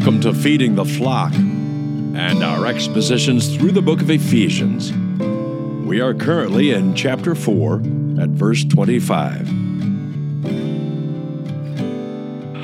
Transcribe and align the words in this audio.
Welcome 0.00 0.22
to 0.22 0.32
Feeding 0.32 0.76
the 0.76 0.86
Flock 0.86 1.34
and 1.34 2.42
our 2.42 2.64
expositions 2.64 3.54
through 3.54 3.72
the 3.72 3.82
book 3.82 4.00
of 4.00 4.08
Ephesians. 4.08 4.94
We 5.86 6.00
are 6.00 6.14
currently 6.14 6.70
in 6.70 6.94
chapter 6.94 7.34
4 7.34 7.74
at 8.18 8.30
verse 8.30 8.64
25. 8.64 9.46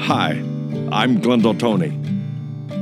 Hi, 0.00 0.42
I'm 0.90 1.20
Glendale 1.20 1.52
Tony. 1.52 2.00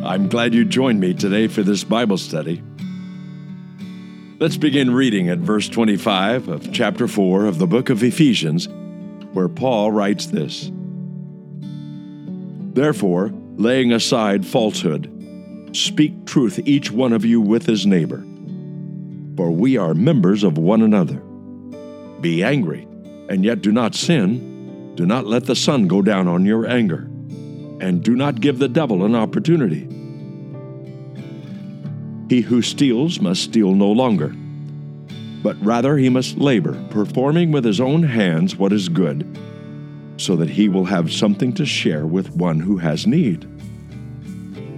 I'm 0.04 0.28
glad 0.28 0.54
you 0.54 0.64
joined 0.64 1.00
me 1.00 1.14
today 1.14 1.48
for 1.48 1.64
this 1.64 1.82
Bible 1.82 2.16
study. 2.16 2.62
Let's 4.38 4.56
begin 4.56 4.94
reading 4.94 5.30
at 5.30 5.38
verse 5.38 5.68
25 5.68 6.46
of 6.46 6.72
chapter 6.72 7.08
4 7.08 7.46
of 7.46 7.58
the 7.58 7.66
book 7.66 7.90
of 7.90 8.04
Ephesians, 8.04 8.68
where 9.32 9.48
Paul 9.48 9.90
writes 9.90 10.26
this 10.26 10.70
Therefore, 12.72 13.32
laying 13.56 13.92
aside 13.92 14.44
falsehood, 14.44 15.10
speak 15.72 16.26
truth 16.26 16.60
each 16.64 16.90
one 16.90 17.12
of 17.12 17.24
you 17.24 17.40
with 17.40 17.66
his 17.66 17.86
neighbor. 17.86 18.24
For 19.36 19.50
we 19.50 19.76
are 19.76 19.94
members 19.94 20.44
of 20.44 20.58
one 20.58 20.82
another. 20.82 21.20
Be 22.20 22.42
angry, 22.42 22.86
and 23.28 23.44
yet 23.44 23.62
do 23.62 23.72
not 23.72 23.94
sin. 23.94 24.94
Do 24.94 25.06
not 25.06 25.26
let 25.26 25.44
the 25.44 25.56
sun 25.56 25.88
go 25.88 26.02
down 26.02 26.28
on 26.28 26.44
your 26.44 26.66
anger, 26.66 27.08
and 27.80 28.02
do 28.02 28.14
not 28.14 28.40
give 28.40 28.58
the 28.58 28.68
devil 28.68 29.04
an 29.04 29.14
opportunity. 29.14 29.88
He 32.28 32.40
who 32.40 32.62
steals 32.62 33.20
must 33.20 33.42
steal 33.42 33.72
no 33.72 33.90
longer, 33.90 34.34
but 35.42 35.62
rather 35.64 35.96
he 35.96 36.08
must 36.08 36.38
labor, 36.38 36.80
performing 36.90 37.52
with 37.52 37.64
his 37.64 37.80
own 37.80 38.02
hands 38.02 38.56
what 38.56 38.72
is 38.72 38.88
good 38.88 39.33
so 40.16 40.36
that 40.36 40.50
he 40.50 40.68
will 40.68 40.84
have 40.84 41.12
something 41.12 41.52
to 41.54 41.66
share 41.66 42.06
with 42.06 42.30
one 42.36 42.60
who 42.60 42.78
has 42.78 43.06
need. 43.06 43.48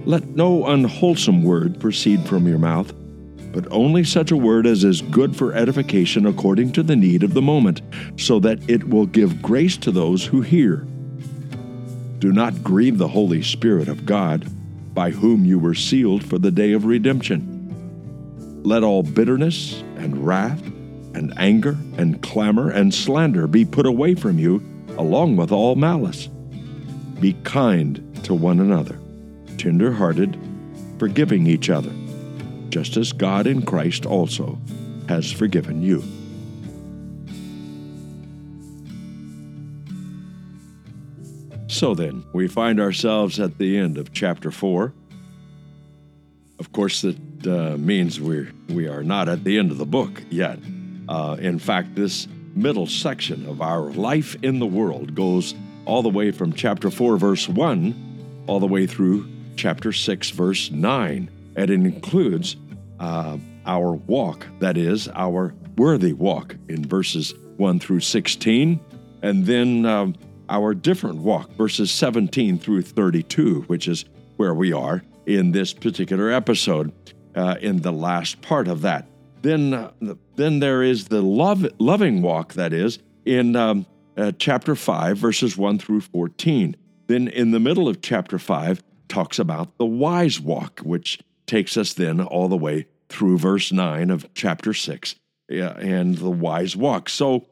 Let 0.05 0.25
no 0.29 0.65
unwholesome 0.65 1.43
word 1.43 1.79
proceed 1.79 2.25
from 2.25 2.47
your 2.47 2.59
mouth, 2.59 2.93
but 3.51 3.67
only 3.71 4.03
such 4.03 4.31
a 4.31 4.37
word 4.37 4.65
as 4.65 4.83
is 4.83 5.01
good 5.01 5.35
for 5.35 5.53
edification 5.53 6.25
according 6.25 6.71
to 6.73 6.83
the 6.83 6.95
need 6.95 7.23
of 7.23 7.33
the 7.33 7.41
moment, 7.41 7.81
so 8.15 8.39
that 8.39 8.69
it 8.69 8.87
will 8.87 9.05
give 9.05 9.41
grace 9.41 9.77
to 9.77 9.91
those 9.91 10.25
who 10.25 10.41
hear. 10.41 10.87
Do 12.19 12.31
not 12.31 12.63
grieve 12.63 12.97
the 12.97 13.07
Holy 13.07 13.43
Spirit 13.43 13.87
of 13.87 14.05
God, 14.05 14.47
by 14.93 15.11
whom 15.11 15.45
you 15.45 15.59
were 15.59 15.75
sealed 15.75 16.23
for 16.23 16.39
the 16.39 16.51
day 16.51 16.71
of 16.71 16.85
redemption. 16.85 18.61
Let 18.63 18.83
all 18.83 19.03
bitterness 19.03 19.81
and 19.97 20.25
wrath 20.25 20.61
and 21.13 21.33
anger 21.37 21.77
and 21.97 22.21
clamor 22.23 22.69
and 22.69 22.93
slander 22.93 23.45
be 23.47 23.65
put 23.65 23.85
away 23.85 24.15
from 24.15 24.39
you 24.39 24.63
along 24.97 25.35
with 25.35 25.51
all 25.51 25.75
malice. 25.75 26.27
Be 27.19 27.33
kind 27.43 28.03
to 28.23 28.33
one 28.33 28.59
another, 28.59 28.99
tender 29.57 29.91
hearted, 29.91 30.37
forgiving 30.99 31.47
each 31.47 31.69
other, 31.69 31.91
just 32.69 32.97
as 32.97 33.11
God 33.11 33.47
in 33.47 33.63
Christ 33.63 34.05
also 34.05 34.57
has 35.07 35.31
forgiven 35.31 35.81
you. 35.81 36.03
So 41.67 41.93
then, 41.93 42.23
we 42.33 42.47
find 42.47 42.79
ourselves 42.79 43.39
at 43.39 43.57
the 43.57 43.77
end 43.77 43.97
of 43.97 44.11
chapter 44.11 44.51
4. 44.51 44.93
Of 46.59 46.71
course, 46.71 47.01
that 47.01 47.17
uh, 47.45 47.77
means 47.77 48.19
we're, 48.19 48.51
we 48.69 48.87
are 48.87 49.03
not 49.03 49.29
at 49.29 49.43
the 49.43 49.59
end 49.59 49.71
of 49.71 49.77
the 49.77 49.85
book 49.85 50.23
yet. 50.29 50.57
Uh, 51.07 51.37
in 51.39 51.59
fact, 51.59 51.93
this 51.93 52.27
middle 52.57 52.87
section 52.87 53.47
of 53.47 53.61
our 53.61 53.91
life 53.91 54.35
in 54.41 54.59
the 54.59 54.65
world 54.65 55.13
goes 55.13 55.53
all 55.85 56.01
the 56.01 56.09
way 56.09 56.31
from 56.31 56.51
chapter 56.51 56.89
4, 56.89 57.17
verse 57.17 57.47
1, 57.47 58.43
all 58.47 58.59
the 58.59 58.67
way 58.67 58.87
through 58.87 59.29
chapter 59.55 59.93
6, 59.93 60.31
verse 60.31 60.71
9. 60.71 61.29
And 61.55 61.69
it 61.69 61.73
includes 61.73 62.57
uh, 62.99 63.37
our 63.65 63.93
walk, 63.93 64.47
that 64.59 64.77
is, 64.77 65.07
our 65.09 65.53
worthy 65.77 66.13
walk 66.13 66.55
in 66.67 66.85
verses 66.85 67.33
1 67.57 67.79
through 67.79 67.99
16, 67.99 68.79
and 69.21 69.45
then 69.45 69.85
um, 69.85 70.15
our 70.49 70.73
different 70.73 71.17
walk, 71.17 71.51
verses 71.51 71.91
17 71.91 72.57
through 72.57 72.81
32, 72.81 73.61
which 73.67 73.87
is 73.87 74.05
where 74.37 74.53
we 74.53 74.73
are 74.73 75.03
in 75.25 75.51
this 75.51 75.73
particular 75.73 76.31
episode, 76.31 76.91
uh, 77.35 77.55
in 77.61 77.81
the 77.81 77.91
last 77.91 78.41
part 78.41 78.67
of 78.67 78.81
that. 78.81 79.07
Then, 79.47 79.73
uh, 79.73 79.91
then 80.35 80.59
there 80.59 80.83
is 80.83 81.05
the 81.05 81.21
love, 81.21 81.65
loving 81.79 82.21
walk, 82.21 82.55
that 82.55 82.73
is, 82.73 82.99
in 83.23 83.55
um, 83.55 83.85
uh, 84.17 84.33
chapter 84.37 84.75
5, 84.75 85.17
verses 85.17 85.55
1 85.55 85.79
through 85.79 86.01
14. 86.01 86.75
Then, 87.07 87.29
in 87.29 87.51
the 87.51 87.59
middle 87.61 87.87
of 87.87 88.01
chapter 88.01 88.39
5, 88.39 88.83
talks 89.07 89.39
about 89.39 89.77
the 89.77 89.85
wise 89.85 90.37
walk, 90.41 90.81
which 90.81 91.21
takes 91.45 91.77
us 91.77 91.93
then 91.93 92.19
all 92.19 92.49
the 92.49 92.57
way 92.57 92.87
through 93.07 93.37
verse 93.37 93.71
9 93.71 94.09
of 94.09 94.27
chapter 94.33 94.73
6 94.73 95.15
and 95.47 96.17
the 96.17 96.29
wise 96.29 96.75
walk. 96.75 97.07
So, 97.07 97.47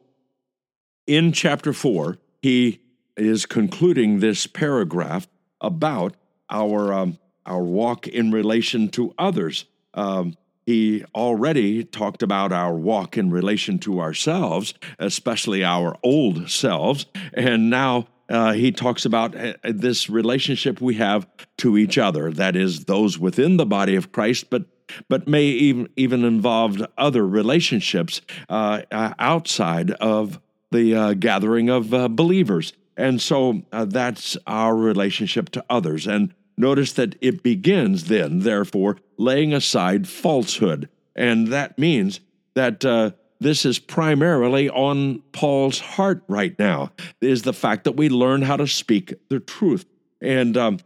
in 1.07 1.31
chapter 1.31 1.71
4, 1.71 2.17
he 2.41 2.81
is 3.15 3.45
concluding 3.45 4.19
this 4.19 4.47
paragraph 4.47 5.29
about 5.61 6.17
our, 6.49 6.91
um, 6.91 7.19
our 7.45 7.63
walk 7.63 8.05
in 8.05 8.31
relation 8.31 8.89
to 8.89 9.13
others. 9.17 9.63
Um, 9.93 10.35
he 10.65 11.03
already 11.13 11.83
talked 11.83 12.23
about 12.23 12.51
our 12.51 12.73
walk 12.73 13.17
in 13.17 13.29
relation 13.29 13.77
to 13.79 13.99
ourselves, 14.01 14.73
especially 14.97 15.63
our 15.63 15.95
old 16.03 16.49
selves. 16.49 17.05
And 17.33 17.69
now 17.69 18.07
uh, 18.29 18.53
he 18.53 18.71
talks 18.71 19.05
about 19.05 19.35
uh, 19.35 19.53
this 19.63 20.09
relationship 20.09 20.81
we 20.81 20.95
have 20.95 21.27
to 21.57 21.77
each 21.77 21.97
other, 21.97 22.31
that 22.31 22.55
is, 22.55 22.85
those 22.85 23.19
within 23.19 23.57
the 23.57 23.65
body 23.65 23.95
of 23.95 24.11
Christ, 24.11 24.49
but 24.49 24.65
but 25.09 25.27
may 25.27 25.45
even 25.45 25.89
even 25.95 26.23
involve 26.23 26.79
other 26.95 27.27
relationships 27.27 28.21
uh, 28.49 28.83
uh 28.91 29.15
outside 29.17 29.89
of 29.91 30.39
the 30.71 30.95
uh, 30.95 31.13
gathering 31.13 31.69
of 31.69 31.89
believers. 32.15 32.73
And 32.97 33.21
so 33.21 33.63
that's 33.71 34.37
our 34.47 34.75
relationship 34.75 35.49
to 35.49 35.65
others. 35.69 36.07
And 36.07 36.33
Notice 36.57 36.93
that 36.93 37.15
it 37.21 37.43
begins 37.43 38.05
then, 38.05 38.39
therefore, 38.39 38.97
laying 39.17 39.53
aside 39.53 40.07
falsehood. 40.07 40.89
And 41.15 41.47
that 41.49 41.77
means 41.77 42.19
that 42.55 42.85
uh, 42.85 43.11
this 43.39 43.65
is 43.65 43.79
primarily 43.79 44.69
on 44.69 45.21
Paul's 45.31 45.79
heart 45.79 46.23
right 46.27 46.57
now, 46.57 46.91
is 47.21 47.41
the 47.41 47.53
fact 47.53 47.83
that 47.83 47.97
we 47.97 48.09
learn 48.09 48.41
how 48.41 48.57
to 48.57 48.67
speak 48.67 49.13
the 49.29 49.39
truth. 49.39 49.85
And 50.21 50.55
um, 50.55 50.79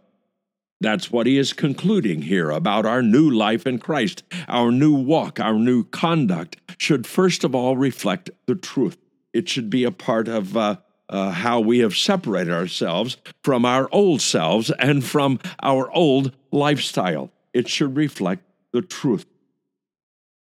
that's 0.81 1.11
what 1.11 1.27
he 1.27 1.37
is 1.37 1.53
concluding 1.53 2.23
here 2.23 2.49
about 2.49 2.85
our 2.85 3.01
new 3.01 3.29
life 3.29 3.67
in 3.67 3.79
Christ. 3.79 4.23
Our 4.47 4.71
new 4.71 4.93
walk, 4.93 5.39
our 5.39 5.53
new 5.53 5.83
conduct 5.83 6.57
should 6.77 7.05
first 7.05 7.43
of 7.43 7.53
all 7.53 7.77
reflect 7.77 8.29
the 8.47 8.55
truth. 8.55 8.97
It 9.33 9.49
should 9.49 9.69
be 9.69 9.83
a 9.83 9.91
part 9.91 10.27
of 10.27 10.57
uh, 10.57 10.77
uh, 11.09 11.31
how 11.31 11.59
we 11.59 11.79
have 11.79 11.95
separated 11.95 12.53
ourselves 12.53 13.17
from 13.43 13.65
our 13.65 13.89
old 13.91 14.21
selves 14.21 14.71
and 14.79 15.03
from 15.03 15.39
our 15.61 15.91
old 15.91 16.31
lifestyle. 16.51 17.31
It 17.53 17.67
should 17.67 17.97
reflect 17.97 18.43
the 18.71 18.81
truth. 18.81 19.25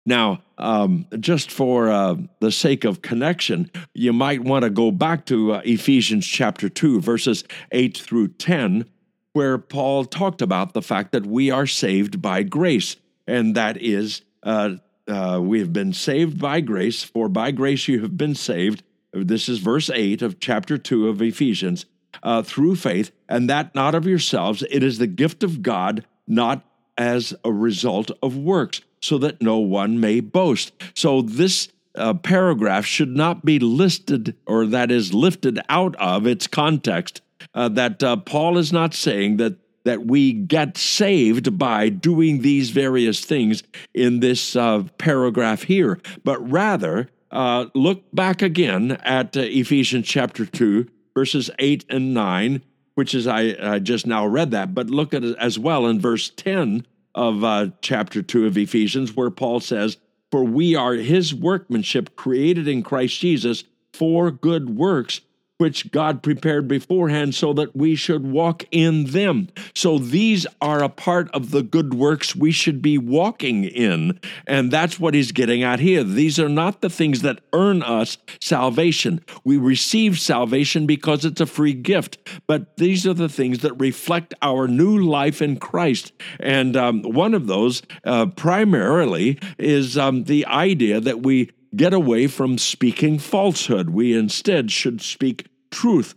Now, 0.06 0.42
um, 0.58 1.06
just 1.18 1.50
for 1.50 1.90
uh, 1.90 2.16
the 2.40 2.52
sake 2.52 2.84
of 2.84 3.02
connection, 3.02 3.70
you 3.94 4.12
might 4.12 4.44
want 4.44 4.64
to 4.64 4.70
go 4.70 4.90
back 4.90 5.26
to 5.26 5.54
uh, 5.54 5.62
Ephesians 5.64 6.26
chapter 6.26 6.68
2, 6.68 7.00
verses 7.00 7.44
8 7.72 7.96
through 7.96 8.28
10, 8.28 8.86
where 9.32 9.58
Paul 9.58 10.04
talked 10.04 10.42
about 10.42 10.74
the 10.74 10.82
fact 10.82 11.12
that 11.12 11.26
we 11.26 11.50
are 11.50 11.66
saved 11.66 12.20
by 12.20 12.42
grace. 12.42 12.96
And 13.26 13.54
that 13.54 13.80
is, 13.80 14.22
uh, 14.42 14.76
uh 15.08 15.40
we 15.42 15.58
have 15.60 15.72
been 15.72 15.92
saved 15.92 16.38
by 16.38 16.60
grace, 16.60 17.02
for 17.02 17.28
by 17.28 17.50
grace 17.50 17.88
you 17.88 18.00
have 18.02 18.16
been 18.16 18.34
saved 18.34 18.82
this 19.14 19.48
is 19.48 19.58
verse 19.58 19.90
8 19.90 20.22
of 20.22 20.40
chapter 20.40 20.76
2 20.78 21.08
of 21.08 21.22
Ephesians. 21.22 21.86
Uh, 22.22 22.42
through 22.42 22.76
faith, 22.76 23.10
and 23.28 23.50
that 23.50 23.74
not 23.74 23.92
of 23.92 24.06
yourselves. 24.06 24.62
It 24.70 24.84
is 24.84 24.98
the 24.98 25.08
gift 25.08 25.42
of 25.42 25.62
God, 25.62 26.06
not 26.28 26.64
as 26.96 27.34
a 27.44 27.52
result 27.52 28.12
of 28.22 28.36
works, 28.36 28.82
so 29.02 29.18
that 29.18 29.42
no 29.42 29.58
one 29.58 29.98
may 29.98 30.20
boast. 30.20 30.72
So 30.94 31.22
this 31.22 31.68
uh, 31.96 32.14
paragraph 32.14 32.86
should 32.86 33.14
not 33.14 33.44
be 33.44 33.58
listed, 33.58 34.36
or 34.46 34.66
that 34.66 34.90
is 34.90 35.12
lifted 35.12 35.60
out 35.68 35.96
of 35.96 36.26
its 36.26 36.46
context. 36.46 37.20
Uh, 37.52 37.68
that 37.70 38.02
uh, 38.02 38.16
Paul 38.16 38.58
is 38.58 38.72
not 38.72 38.94
saying 38.94 39.36
that 39.38 39.56
that 39.84 40.06
we 40.06 40.32
get 40.32 40.78
saved 40.78 41.58
by 41.58 41.90
doing 41.90 42.40
these 42.40 42.70
various 42.70 43.20
things 43.20 43.62
in 43.92 44.20
this 44.20 44.56
uh, 44.56 44.82
paragraph 44.96 45.64
here, 45.64 46.00
but 46.24 46.50
rather 46.50 47.10
uh, 47.34 47.66
look 47.74 48.04
back 48.12 48.42
again 48.42 48.92
at 49.02 49.36
uh, 49.36 49.40
Ephesians 49.40 50.06
chapter 50.06 50.46
2, 50.46 50.88
verses 51.14 51.50
8 51.58 51.84
and 51.90 52.14
9, 52.14 52.62
which 52.94 53.14
is, 53.14 53.26
I, 53.26 53.56
I 53.60 53.78
just 53.80 54.06
now 54.06 54.24
read 54.24 54.52
that, 54.52 54.72
but 54.72 54.88
look 54.88 55.12
at 55.12 55.24
it 55.24 55.36
as 55.38 55.58
well 55.58 55.86
in 55.86 56.00
verse 56.00 56.30
10 56.30 56.86
of 57.14 57.42
uh, 57.42 57.68
chapter 57.82 58.22
2 58.22 58.46
of 58.46 58.56
Ephesians, 58.56 59.16
where 59.16 59.30
Paul 59.30 59.58
says, 59.58 59.96
For 60.30 60.44
we 60.44 60.76
are 60.76 60.94
his 60.94 61.34
workmanship 61.34 62.14
created 62.14 62.68
in 62.68 62.84
Christ 62.84 63.18
Jesus 63.18 63.64
for 63.92 64.30
good 64.30 64.76
works, 64.76 65.20
which 65.58 65.92
God 65.92 66.22
prepared 66.22 66.66
beforehand 66.66 67.34
so 67.34 67.52
that 67.52 67.76
we 67.76 67.94
should 67.94 68.26
walk 68.26 68.64
in 68.72 69.06
them. 69.06 69.48
So 69.74 69.98
these 69.98 70.46
are 70.60 70.82
a 70.82 70.88
part 70.88 71.30
of 71.32 71.52
the 71.52 71.62
good 71.62 71.94
works 71.94 72.34
we 72.34 72.50
should 72.50 72.82
be 72.82 72.98
walking 72.98 73.64
in. 73.64 74.18
And 74.46 74.70
that's 74.70 74.98
what 74.98 75.14
he's 75.14 75.32
getting 75.32 75.62
at 75.62 75.78
here. 75.78 76.02
These 76.02 76.40
are 76.40 76.48
not 76.48 76.80
the 76.80 76.90
things 76.90 77.22
that 77.22 77.40
earn 77.52 77.82
us 77.82 78.18
salvation. 78.40 79.24
We 79.44 79.56
receive 79.56 80.18
salvation 80.18 80.86
because 80.86 81.24
it's 81.24 81.40
a 81.40 81.46
free 81.46 81.74
gift, 81.74 82.18
but 82.46 82.76
these 82.76 83.06
are 83.06 83.14
the 83.14 83.28
things 83.28 83.60
that 83.60 83.74
reflect 83.74 84.34
our 84.42 84.66
new 84.66 84.98
life 84.98 85.40
in 85.40 85.58
Christ. 85.58 86.12
And 86.40 86.76
um, 86.76 87.02
one 87.02 87.32
of 87.32 87.46
those, 87.46 87.82
uh, 88.04 88.26
primarily, 88.26 89.38
is 89.58 89.96
um, 89.96 90.24
the 90.24 90.46
idea 90.46 91.00
that 91.00 91.22
we 91.22 91.50
get 91.76 91.92
away 91.92 92.26
from 92.26 92.58
speaking 92.58 93.18
falsehood. 93.18 93.90
We 93.90 94.16
instead 94.16 94.70
should 94.70 95.00
speak 95.00 95.46
truth, 95.70 96.14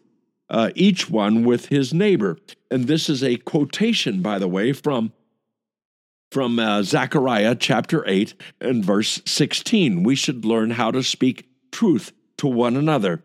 uh, 0.50 0.72
each 0.76 1.10
one 1.10 1.44
with 1.44 1.68
his 1.68 1.94
neighbor. 1.94 2.38
And 2.70 2.88
this 2.88 3.10
is 3.10 3.24
a 3.24 3.38
quotation, 3.38 4.22
by 4.22 4.40
the 4.40 4.48
way, 4.48 4.74
from 4.74 5.14
from 6.30 6.60
uh, 6.60 6.84
Zechariah 6.84 7.56
chapter 7.56 8.04
8 8.06 8.34
and 8.60 8.84
verse 8.84 9.22
16. 9.26 10.04
We 10.04 10.14
should 10.14 10.44
learn 10.44 10.72
how 10.72 10.92
to 10.92 11.02
speak 11.02 11.48
truth 11.72 12.12
to 12.38 12.48
one 12.48 12.76
another. 12.76 13.24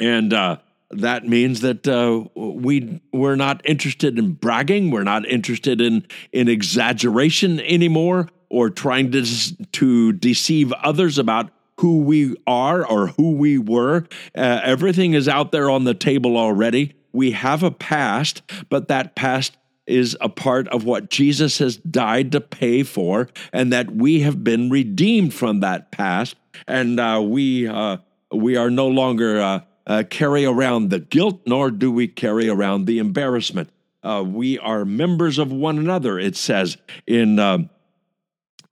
And 0.00 0.32
uh, 0.32 0.56
that 0.90 1.26
means 1.28 1.60
that 1.60 1.86
uh, 1.86 2.24
we 2.34 3.02
we're 3.12 3.36
not 3.36 3.60
interested 3.64 4.18
in 4.18 4.32
bragging. 4.32 4.90
We're 4.90 5.04
not 5.04 5.26
interested 5.26 5.80
in 5.80 6.06
in 6.32 6.48
exaggeration 6.48 7.60
anymore 7.60 8.28
or 8.50 8.70
trying 8.70 9.12
to, 9.12 9.24
to 9.72 10.12
deceive 10.12 10.72
others 10.72 11.18
about 11.18 11.50
who 11.78 12.00
we 12.00 12.36
are 12.46 12.84
or 12.84 13.08
who 13.08 13.32
we 13.32 13.58
were. 13.58 14.04
Uh, 14.36 14.60
everything 14.64 15.14
is 15.14 15.28
out 15.28 15.52
there 15.52 15.70
on 15.70 15.84
the 15.84 15.94
table 15.94 16.36
already. 16.36 16.94
We 17.12 17.32
have 17.32 17.62
a 17.62 17.70
past, 17.70 18.42
but 18.68 18.88
that 18.88 19.14
past 19.14 19.56
is 19.86 20.16
a 20.20 20.28
part 20.28 20.68
of 20.68 20.84
what 20.84 21.08
Jesus 21.08 21.58
has 21.58 21.76
died 21.78 22.32
to 22.32 22.40
pay 22.40 22.82
for, 22.82 23.28
and 23.52 23.72
that 23.72 23.90
we 23.90 24.20
have 24.20 24.44
been 24.44 24.68
redeemed 24.68 25.32
from 25.32 25.60
that 25.60 25.90
past, 25.90 26.36
and 26.66 27.00
uh, 27.00 27.20
we 27.24 27.66
uh, 27.66 27.96
we 28.30 28.56
are 28.56 28.70
no 28.70 28.88
longer 28.88 29.40
uh, 29.40 29.60
uh 29.86 30.02
carry 30.10 30.44
around 30.44 30.90
the 30.90 31.00
guilt, 31.00 31.40
nor 31.46 31.70
do 31.70 31.90
we 31.90 32.06
carry 32.06 32.48
around 32.48 32.84
the 32.84 32.98
embarrassment. 32.98 33.70
Uh, 34.02 34.22
we 34.26 34.58
are 34.58 34.84
members 34.84 35.38
of 35.38 35.50
one 35.50 35.78
another. 35.78 36.18
It 36.18 36.36
says 36.36 36.76
in 37.06 37.38
um, 37.38 37.70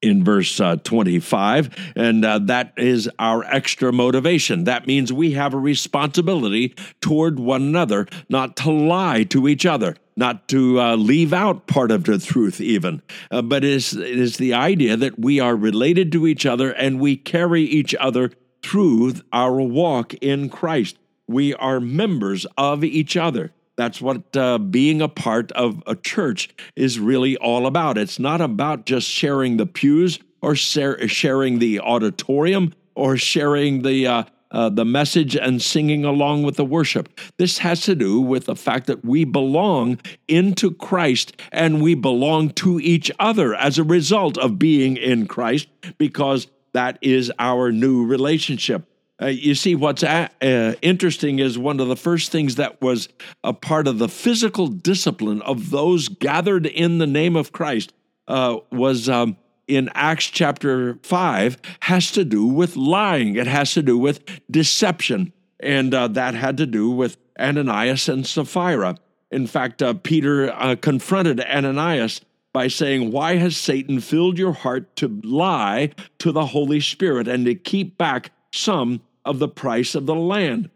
in 0.06 0.24
verse 0.24 0.60
uh, 0.60 0.76
25, 0.76 1.92
and 1.96 2.24
uh, 2.24 2.38
that 2.38 2.72
is 2.76 3.10
our 3.18 3.44
extra 3.44 3.92
motivation. 3.92 4.64
That 4.64 4.86
means 4.86 5.12
we 5.12 5.32
have 5.32 5.54
a 5.54 5.58
responsibility 5.58 6.74
toward 7.00 7.38
one 7.38 7.62
another 7.62 8.06
not 8.28 8.56
to 8.58 8.70
lie 8.70 9.24
to 9.24 9.48
each 9.48 9.66
other, 9.66 9.96
not 10.16 10.48
to 10.48 10.80
uh, 10.80 10.96
leave 10.96 11.32
out 11.32 11.66
part 11.66 11.90
of 11.90 12.04
the 12.04 12.18
truth, 12.18 12.60
even. 12.60 13.02
Uh, 13.30 13.42
but 13.42 13.64
it 13.64 13.70
is, 13.70 13.94
it 13.94 14.18
is 14.18 14.36
the 14.36 14.54
idea 14.54 14.96
that 14.96 15.18
we 15.18 15.40
are 15.40 15.56
related 15.56 16.12
to 16.12 16.26
each 16.26 16.46
other 16.46 16.70
and 16.70 17.00
we 17.00 17.16
carry 17.16 17.62
each 17.62 17.94
other 17.96 18.30
through 18.62 19.14
our 19.32 19.60
walk 19.60 20.14
in 20.14 20.48
Christ. 20.48 20.98
We 21.28 21.54
are 21.54 21.80
members 21.80 22.46
of 22.56 22.84
each 22.84 23.16
other. 23.16 23.52
That's 23.76 24.00
what 24.00 24.36
uh, 24.36 24.58
being 24.58 25.02
a 25.02 25.08
part 25.08 25.52
of 25.52 25.82
a 25.86 25.94
church 25.94 26.48
is 26.74 26.98
really 26.98 27.36
all 27.36 27.66
about. 27.66 27.98
It's 27.98 28.18
not 28.18 28.40
about 28.40 28.86
just 28.86 29.08
sharing 29.08 29.58
the 29.58 29.66
pews 29.66 30.18
or 30.40 30.54
sharing 30.54 31.58
the 31.58 31.80
auditorium 31.80 32.72
or 32.94 33.16
sharing 33.16 33.82
the 33.82 34.06
uh, 34.06 34.22
uh, 34.50 34.68
the 34.68 34.84
message 34.84 35.36
and 35.36 35.60
singing 35.60 36.04
along 36.04 36.44
with 36.44 36.56
the 36.56 36.64
worship. 36.64 37.20
This 37.36 37.58
has 37.58 37.82
to 37.82 37.94
do 37.94 38.20
with 38.20 38.46
the 38.46 38.56
fact 38.56 38.86
that 38.86 39.04
we 39.04 39.24
belong 39.24 39.98
into 40.28 40.70
Christ 40.70 41.36
and 41.52 41.82
we 41.82 41.94
belong 41.94 42.50
to 42.50 42.80
each 42.80 43.10
other 43.18 43.54
as 43.54 43.76
a 43.76 43.84
result 43.84 44.38
of 44.38 44.58
being 44.58 44.96
in 44.96 45.26
Christ 45.26 45.68
because 45.98 46.46
that 46.72 46.98
is 47.02 47.32
our 47.38 47.72
new 47.72 48.06
relationship. 48.06 48.84
Uh, 49.20 49.26
you 49.26 49.54
see, 49.54 49.74
what's 49.74 50.02
a, 50.02 50.28
uh, 50.42 50.74
interesting 50.82 51.38
is 51.38 51.58
one 51.58 51.80
of 51.80 51.88
the 51.88 51.96
first 51.96 52.30
things 52.30 52.56
that 52.56 52.80
was 52.82 53.08
a 53.42 53.52
part 53.52 53.88
of 53.88 53.98
the 53.98 54.08
physical 54.08 54.66
discipline 54.66 55.40
of 55.42 55.70
those 55.70 56.08
gathered 56.08 56.66
in 56.66 56.98
the 56.98 57.06
name 57.06 57.34
of 57.34 57.50
Christ 57.50 57.94
uh, 58.28 58.58
was 58.70 59.08
um, 59.08 59.36
in 59.66 59.90
Acts 59.94 60.26
chapter 60.26 60.98
5, 61.02 61.58
has 61.80 62.12
to 62.12 62.24
do 62.24 62.46
with 62.46 62.76
lying. 62.76 63.36
It 63.36 63.46
has 63.46 63.72
to 63.72 63.82
do 63.82 63.96
with 63.96 64.22
deception. 64.50 65.32
And 65.60 65.94
uh, 65.94 66.08
that 66.08 66.34
had 66.34 66.58
to 66.58 66.66
do 66.66 66.90
with 66.90 67.16
Ananias 67.40 68.08
and 68.08 68.26
Sapphira. 68.26 68.96
In 69.30 69.46
fact, 69.46 69.82
uh, 69.82 69.94
Peter 69.94 70.52
uh, 70.52 70.76
confronted 70.76 71.40
Ananias 71.40 72.20
by 72.52 72.68
saying, 72.68 73.10
Why 73.10 73.36
has 73.36 73.56
Satan 73.56 74.00
filled 74.00 74.38
your 74.38 74.52
heart 74.52 74.94
to 74.96 75.20
lie 75.24 75.92
to 76.18 76.32
the 76.32 76.46
Holy 76.46 76.80
Spirit 76.80 77.26
and 77.26 77.46
to 77.46 77.54
keep 77.54 77.96
back 77.98 78.30
some 78.52 79.00
of 79.24 79.38
the 79.38 79.48
price 79.48 79.94
of 79.94 80.06
the 80.06 80.14
land. 80.14 80.70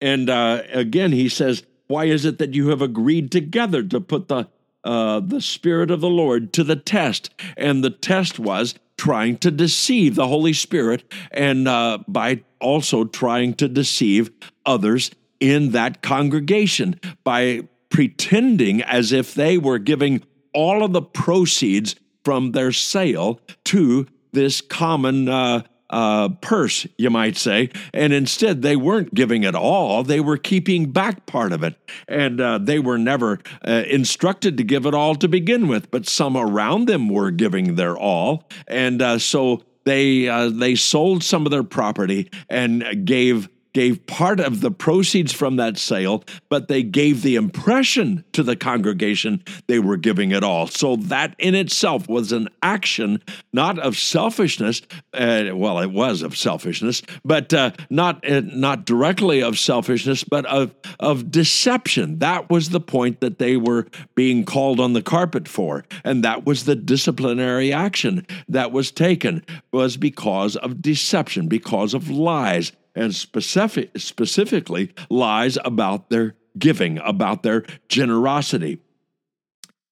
And 0.00 0.30
uh, 0.30 0.62
again, 0.72 1.12
he 1.12 1.28
says, 1.28 1.64
Why 1.86 2.04
is 2.04 2.24
it 2.24 2.38
that 2.38 2.54
you 2.54 2.68
have 2.68 2.82
agreed 2.82 3.30
together 3.30 3.82
to 3.82 4.00
put 4.00 4.28
the, 4.28 4.48
uh, 4.84 5.20
the 5.20 5.40
Spirit 5.40 5.90
of 5.90 6.00
the 6.00 6.08
Lord 6.08 6.52
to 6.54 6.64
the 6.64 6.76
test? 6.76 7.30
And 7.56 7.82
the 7.82 7.90
test 7.90 8.38
was 8.38 8.74
trying 8.96 9.38
to 9.38 9.50
deceive 9.50 10.14
the 10.14 10.28
Holy 10.28 10.52
Spirit 10.52 11.04
and 11.30 11.66
uh, 11.66 11.98
by 12.06 12.42
also 12.60 13.04
trying 13.04 13.54
to 13.54 13.68
deceive 13.68 14.30
others 14.64 15.10
in 15.40 15.72
that 15.72 16.00
congregation 16.00 17.00
by 17.24 17.62
pretending 17.90 18.82
as 18.82 19.12
if 19.12 19.34
they 19.34 19.58
were 19.58 19.78
giving 19.78 20.22
all 20.52 20.82
of 20.82 20.92
the 20.92 21.02
proceeds 21.02 21.96
from 22.24 22.52
their 22.52 22.72
sale 22.72 23.40
to 23.64 24.06
this 24.32 24.60
common 24.60 25.28
uh, 25.28 25.62
uh, 25.94 26.28
purse, 26.40 26.88
you 26.98 27.08
might 27.08 27.36
say. 27.36 27.70
And 27.92 28.12
instead, 28.12 28.62
they 28.62 28.74
weren't 28.74 29.14
giving 29.14 29.44
it 29.44 29.54
all, 29.54 30.02
they 30.02 30.18
were 30.18 30.36
keeping 30.36 30.90
back 30.90 31.24
part 31.24 31.52
of 31.52 31.62
it. 31.62 31.76
And 32.08 32.40
uh, 32.40 32.58
they 32.58 32.80
were 32.80 32.98
never 32.98 33.38
uh, 33.66 33.84
instructed 33.86 34.56
to 34.56 34.64
give 34.64 34.86
it 34.86 34.94
all 34.94 35.14
to 35.14 35.28
begin 35.28 35.68
with, 35.68 35.92
but 35.92 36.08
some 36.08 36.36
around 36.36 36.88
them 36.88 37.08
were 37.08 37.30
giving 37.30 37.76
their 37.76 37.96
all. 37.96 38.48
And 38.66 39.00
uh, 39.00 39.20
so 39.20 39.62
they, 39.84 40.28
uh, 40.28 40.48
they 40.48 40.74
sold 40.74 41.22
some 41.22 41.46
of 41.46 41.52
their 41.52 41.62
property 41.62 42.28
and 42.50 43.06
gave 43.06 43.48
gave 43.74 44.06
part 44.06 44.40
of 44.40 44.60
the 44.60 44.70
proceeds 44.70 45.32
from 45.32 45.56
that 45.56 45.76
sale, 45.76 46.24
but 46.48 46.68
they 46.68 46.82
gave 46.82 47.22
the 47.22 47.34
impression 47.34 48.24
to 48.32 48.42
the 48.42 48.56
congregation 48.56 49.42
they 49.66 49.78
were 49.80 49.96
giving 49.96 50.30
it 50.30 50.42
all. 50.42 50.66
So 50.68 50.96
that 50.96 51.34
in 51.38 51.54
itself 51.54 52.08
was 52.08 52.32
an 52.32 52.48
action 52.62 53.22
not 53.52 53.78
of 53.78 53.98
selfishness. 53.98 54.80
Uh, 55.12 55.50
well, 55.52 55.80
it 55.80 55.90
was 55.90 56.22
of 56.22 56.36
selfishness, 56.36 57.02
but 57.24 57.52
uh, 57.52 57.72
not 57.90 58.28
uh, 58.28 58.42
not 58.44 58.86
directly 58.86 59.42
of 59.42 59.58
selfishness, 59.58 60.24
but 60.24 60.46
of 60.46 60.74
of 61.00 61.30
deception. 61.30 62.20
That 62.20 62.48
was 62.50 62.70
the 62.70 62.80
point 62.80 63.20
that 63.20 63.38
they 63.38 63.56
were 63.56 63.88
being 64.14 64.44
called 64.44 64.78
on 64.78 64.92
the 64.92 65.02
carpet 65.02 65.48
for, 65.48 65.84
and 66.04 66.22
that 66.22 66.46
was 66.46 66.64
the 66.64 66.76
disciplinary 66.76 67.72
action 67.72 68.26
that 68.48 68.70
was 68.70 68.92
taken 68.92 69.44
was 69.72 69.96
because 69.96 70.56
of 70.56 70.80
deception, 70.80 71.48
because 71.48 71.94
of 71.94 72.08
lies 72.08 72.72
and 72.94 73.14
specific, 73.14 73.90
specifically 73.96 74.92
lies 75.10 75.58
about 75.64 76.10
their 76.10 76.34
giving, 76.58 76.98
about 76.98 77.42
their 77.42 77.64
generosity. 77.88 78.80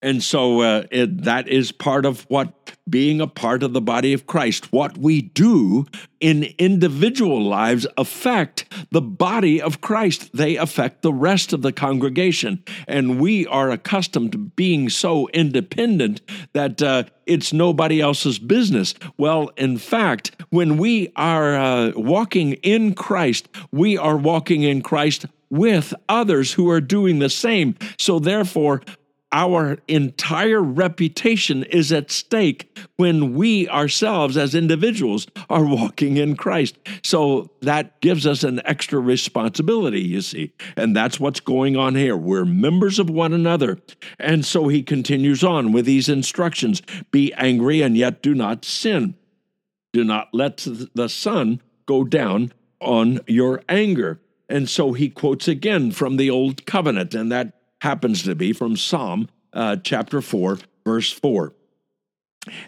And 0.02 0.22
so 0.22 0.60
uh, 0.60 0.84
it, 0.90 1.22
that 1.22 1.48
is 1.48 1.70
part 1.70 2.04
of 2.04 2.22
what 2.28 2.52
being 2.90 3.20
a 3.20 3.26
part 3.28 3.62
of 3.62 3.72
the 3.72 3.80
body 3.80 4.12
of 4.12 4.26
Christ, 4.26 4.72
what 4.72 4.98
we 4.98 5.22
do 5.22 5.86
in 6.20 6.52
individual 6.58 7.42
lives 7.42 7.86
affect 7.96 8.66
the 8.90 9.00
body 9.00 9.62
of 9.62 9.80
Christ. 9.80 10.30
They 10.34 10.56
affect 10.56 11.02
the 11.02 11.12
rest 11.12 11.52
of 11.52 11.62
the 11.62 11.72
congregation. 11.72 12.64
And 12.88 13.20
we 13.20 13.46
are 13.46 13.70
accustomed 13.70 14.32
to 14.32 14.38
being 14.38 14.88
so 14.88 15.28
independent 15.28 16.20
that 16.52 16.82
uh, 16.82 17.04
it's 17.26 17.52
nobody 17.52 18.00
else's 18.00 18.40
business. 18.40 18.94
Well, 19.16 19.50
in 19.56 19.78
fact, 19.78 20.32
when 20.50 20.76
we 20.76 21.12
are 21.14 21.54
uh, 21.54 21.92
walking 21.94 22.54
in 22.54 22.94
Christ, 22.94 23.48
we 23.70 23.96
are 23.96 24.16
walking 24.16 24.62
in 24.62 24.82
Christ 24.82 25.26
with 25.50 25.92
others 26.08 26.54
who 26.54 26.70
are 26.70 26.80
doing 26.80 27.18
the 27.18 27.28
same. 27.28 27.76
So, 27.98 28.18
therefore, 28.18 28.80
our 29.32 29.78
entire 29.88 30.60
reputation 30.60 31.64
is 31.64 31.90
at 31.90 32.10
stake 32.10 32.78
when 32.96 33.34
we 33.34 33.68
ourselves 33.68 34.36
as 34.36 34.54
individuals 34.54 35.26
are 35.48 35.64
walking 35.64 36.18
in 36.18 36.36
Christ. 36.36 36.76
So 37.02 37.50
that 37.62 38.00
gives 38.00 38.26
us 38.26 38.44
an 38.44 38.60
extra 38.64 39.00
responsibility, 39.00 40.02
you 40.02 40.20
see. 40.20 40.52
And 40.76 40.94
that's 40.94 41.18
what's 41.18 41.40
going 41.40 41.76
on 41.76 41.94
here. 41.94 42.16
We're 42.16 42.44
members 42.44 42.98
of 42.98 43.08
one 43.08 43.32
another. 43.32 43.78
And 44.18 44.44
so 44.44 44.68
he 44.68 44.82
continues 44.82 45.42
on 45.42 45.72
with 45.72 45.86
these 45.86 46.08
instructions 46.08 46.82
be 47.10 47.32
angry 47.34 47.80
and 47.80 47.96
yet 47.96 48.22
do 48.22 48.34
not 48.34 48.64
sin. 48.64 49.14
Do 49.92 50.04
not 50.04 50.28
let 50.32 50.66
the 50.94 51.08
sun 51.08 51.60
go 51.86 52.04
down 52.04 52.52
on 52.80 53.20
your 53.26 53.62
anger. 53.68 54.20
And 54.48 54.68
so 54.68 54.92
he 54.92 55.08
quotes 55.08 55.48
again 55.48 55.92
from 55.92 56.16
the 56.16 56.28
Old 56.28 56.66
Covenant, 56.66 57.14
and 57.14 57.32
that 57.32 57.61
happens 57.82 58.22
to 58.22 58.34
be 58.36 58.52
from 58.52 58.76
Psalm 58.76 59.28
uh, 59.52 59.74
chapter 59.82 60.22
4, 60.22 60.58
verse 60.84 61.10
4. 61.10 61.52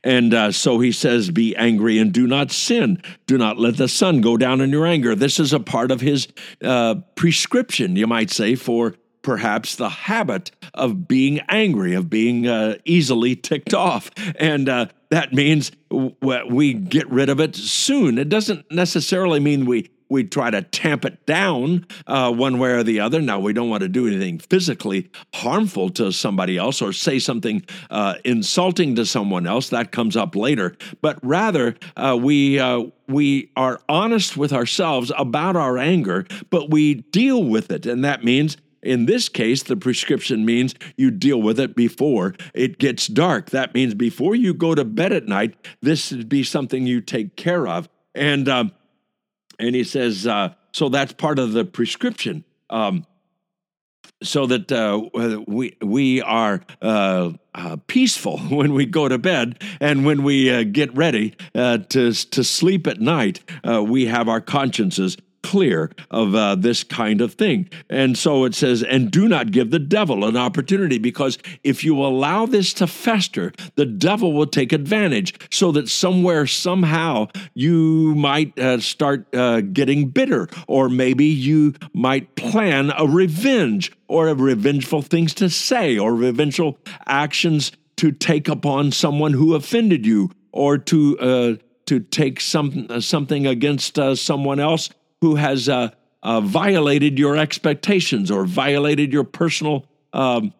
And 0.02 0.34
uh, 0.34 0.50
so 0.50 0.80
he 0.80 0.90
says, 0.90 1.30
Be 1.30 1.54
angry 1.54 2.00
and 2.00 2.12
do 2.12 2.26
not 2.26 2.50
sin. 2.50 3.00
Do 3.26 3.38
not 3.38 3.56
let 3.56 3.76
the 3.76 3.86
sun 3.86 4.20
go 4.20 4.36
down 4.36 4.60
in 4.60 4.70
your 4.70 4.84
anger. 4.84 5.14
This 5.14 5.38
is 5.38 5.52
a 5.52 5.60
part 5.60 5.92
of 5.92 6.00
his 6.00 6.26
uh, 6.62 6.96
prescription, 7.14 7.94
you 7.94 8.08
might 8.08 8.30
say, 8.30 8.56
for 8.56 8.96
perhaps 9.22 9.76
the 9.76 9.88
habit 9.88 10.50
of 10.74 11.06
being 11.06 11.40
angry, 11.48 11.94
of 11.94 12.10
being 12.10 12.48
uh, 12.48 12.76
easily 12.84 13.36
ticked 13.36 13.72
off. 13.72 14.10
And 14.36 14.68
uh, 14.68 14.86
that 15.10 15.32
means 15.32 15.70
we 16.20 16.74
get 16.74 17.08
rid 17.08 17.28
of 17.28 17.38
it 17.38 17.54
soon. 17.54 18.18
It 18.18 18.28
doesn't 18.28 18.70
necessarily 18.70 19.38
mean 19.38 19.64
we 19.64 19.90
we 20.14 20.24
try 20.24 20.48
to 20.48 20.62
tamp 20.62 21.04
it 21.04 21.26
down 21.26 21.86
uh, 22.06 22.32
one 22.32 22.58
way 22.58 22.70
or 22.70 22.82
the 22.82 23.00
other. 23.00 23.20
Now, 23.20 23.40
we 23.40 23.52
don't 23.52 23.68
want 23.68 23.82
to 23.82 23.88
do 23.88 24.06
anything 24.06 24.38
physically 24.38 25.10
harmful 25.34 25.90
to 25.90 26.12
somebody 26.12 26.56
else 26.56 26.80
or 26.80 26.92
say 26.92 27.18
something 27.18 27.64
uh, 27.90 28.14
insulting 28.24 28.94
to 28.94 29.04
someone 29.04 29.46
else. 29.46 29.68
That 29.68 29.90
comes 29.90 30.16
up 30.16 30.36
later. 30.36 30.76
But 31.02 31.18
rather, 31.22 31.76
uh, 31.96 32.16
we 32.20 32.60
uh, 32.60 32.84
we 33.08 33.50
are 33.56 33.80
honest 33.88 34.36
with 34.36 34.52
ourselves 34.52 35.10
about 35.18 35.56
our 35.56 35.76
anger, 35.76 36.26
but 36.48 36.70
we 36.70 36.94
deal 36.94 37.42
with 37.42 37.70
it, 37.70 37.84
and 37.84 38.04
that 38.04 38.24
means 38.24 38.56
in 38.82 39.06
this 39.06 39.28
case, 39.30 39.62
the 39.62 39.76
prescription 39.76 40.44
means 40.44 40.74
you 40.96 41.10
deal 41.10 41.40
with 41.40 41.58
it 41.58 41.74
before 41.74 42.34
it 42.52 42.78
gets 42.78 43.06
dark. 43.06 43.50
That 43.50 43.74
means 43.74 43.94
before 43.94 44.34
you 44.34 44.52
go 44.52 44.74
to 44.74 44.84
bed 44.84 45.10
at 45.10 45.26
night, 45.26 45.54
this 45.80 46.12
would 46.12 46.28
be 46.28 46.44
something 46.44 46.86
you 46.86 47.00
take 47.00 47.34
care 47.34 47.66
of. 47.66 47.88
And 48.14 48.48
um, 48.48 48.72
and 49.58 49.74
he 49.74 49.84
says, 49.84 50.26
uh, 50.26 50.54
so 50.72 50.88
that's 50.88 51.12
part 51.12 51.38
of 51.38 51.52
the 51.52 51.64
prescription. 51.64 52.44
Um, 52.70 53.06
so 54.22 54.46
that 54.46 54.72
uh, 54.72 55.42
we 55.46 55.76
we 55.80 56.22
are 56.22 56.62
uh, 56.80 57.32
uh, 57.54 57.76
peaceful 57.86 58.38
when 58.50 58.72
we 58.72 58.86
go 58.86 59.08
to 59.08 59.18
bed, 59.18 59.62
and 59.80 60.04
when 60.04 60.22
we 60.22 60.50
uh, 60.50 60.64
get 60.64 60.94
ready 60.96 61.34
uh, 61.54 61.78
to 61.78 62.12
to 62.12 62.44
sleep 62.44 62.86
at 62.86 63.00
night, 63.00 63.40
uh, 63.68 63.82
we 63.82 64.06
have 64.06 64.28
our 64.28 64.40
consciences 64.40 65.16
clear 65.44 65.90
of 66.10 66.34
uh, 66.34 66.54
this 66.54 66.82
kind 66.82 67.20
of 67.20 67.34
thing. 67.34 67.68
And 67.90 68.16
so 68.16 68.44
it 68.46 68.54
says, 68.54 68.82
and 68.82 69.10
do 69.10 69.28
not 69.28 69.52
give 69.52 69.70
the 69.70 69.78
devil 69.78 70.24
an 70.24 70.36
opportunity, 70.36 70.98
because 70.98 71.38
if 71.62 71.84
you 71.84 72.00
allow 72.00 72.46
this 72.46 72.72
to 72.74 72.86
fester, 72.86 73.52
the 73.76 73.84
devil 73.86 74.32
will 74.32 74.46
take 74.46 74.72
advantage 74.72 75.34
so 75.50 75.70
that 75.72 75.88
somewhere, 75.88 76.46
somehow, 76.46 77.28
you 77.52 78.14
might 78.14 78.58
uh, 78.58 78.80
start 78.80 79.26
uh, 79.34 79.60
getting 79.60 80.08
bitter, 80.08 80.48
or 80.66 80.88
maybe 80.88 81.26
you 81.26 81.74
might 81.92 82.34
plan 82.36 82.90
a 82.96 83.06
revenge 83.06 83.92
or 84.08 84.28
a 84.28 84.34
revengeful 84.34 85.02
things 85.02 85.34
to 85.34 85.50
say, 85.50 85.98
or 85.98 86.14
revengeful 86.14 86.78
actions 87.06 87.72
to 87.96 88.10
take 88.10 88.48
upon 88.48 88.92
someone 88.92 89.34
who 89.34 89.54
offended 89.54 90.06
you, 90.06 90.30
or 90.52 90.78
to 90.78 91.18
uh, 91.18 91.54
to 91.86 92.00
take 92.00 92.40
some, 92.40 92.88
something 93.00 93.46
against 93.46 93.98
uh, 93.98 94.14
someone 94.14 94.58
else 94.58 94.88
who 95.24 95.36
has 95.36 95.70
uh, 95.70 95.88
uh, 96.22 96.42
violated 96.42 97.18
your 97.18 97.34
expectations 97.34 98.30
or 98.30 98.44
violated 98.44 99.10
your 99.10 99.24
personal 99.24 99.86
um, 100.12 100.52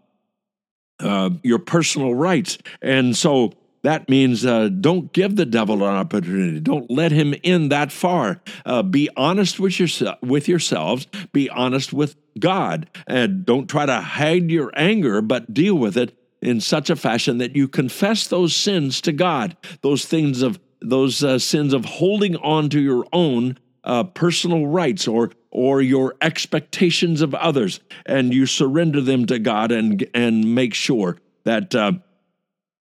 uh, 1.01 1.29
your 1.43 1.59
personal 1.59 2.15
rights, 2.15 2.57
and 2.81 3.15
so 3.15 3.53
that 3.83 4.09
means 4.09 4.47
uh, 4.47 4.69
don't 4.69 5.13
give 5.13 5.37
the 5.37 5.45
devil 5.45 5.85
an 5.85 5.95
opportunity. 5.95 6.61
Don't 6.61 6.91
let 6.91 7.13
him 7.13 7.35
in 7.43 7.69
that 7.69 7.93
far. 7.93 8.41
Uh, 8.65 8.83
be 8.83 9.11
honest 9.19 9.61
with 9.61 9.79
yourself, 9.79 10.17
with 10.23 10.49
yourselves. 10.49 11.07
Be 11.35 11.51
honest 11.51 11.93
with 11.93 12.17
God, 12.39 12.89
and 13.07 13.45
don't 13.45 13.69
try 13.69 13.85
to 13.85 14.01
hide 14.01 14.51
your 14.51 14.73
anger, 14.75 15.21
but 15.21 15.53
deal 15.53 15.75
with 15.75 15.99
it 15.99 16.17
in 16.41 16.63
such 16.63 16.89
a 16.89 16.97
fashion 16.97 17.37
that 17.37 17.55
you 17.55 17.69
confess 17.69 18.27
those 18.27 18.57
sins 18.57 19.03
to 19.03 19.13
God. 19.13 19.59
Those 19.83 20.07
things 20.07 20.41
of 20.41 20.59
those 20.81 21.23
uh, 21.23 21.39
sins 21.39 21.75
of 21.75 21.85
holding 21.85 22.37
on 22.37 22.71
to 22.71 22.81
your 22.81 23.05
own 23.13 23.59
uh, 23.85 24.05
personal 24.05 24.67
rights 24.67 25.07
or 25.07 25.31
or 25.51 25.81
your 25.81 26.17
expectations 26.21 27.21
of 27.23 27.35
others, 27.35 27.81
and 28.07 28.35
you 28.35 28.47
surrender 28.47 29.01
them 29.01 29.27
to 29.27 29.39
God 29.39 29.73
and 29.73 30.07
and 30.15 30.55
make 30.55 30.75
sure 30.75 31.19
that. 31.45 31.75
Uh, 31.75 31.93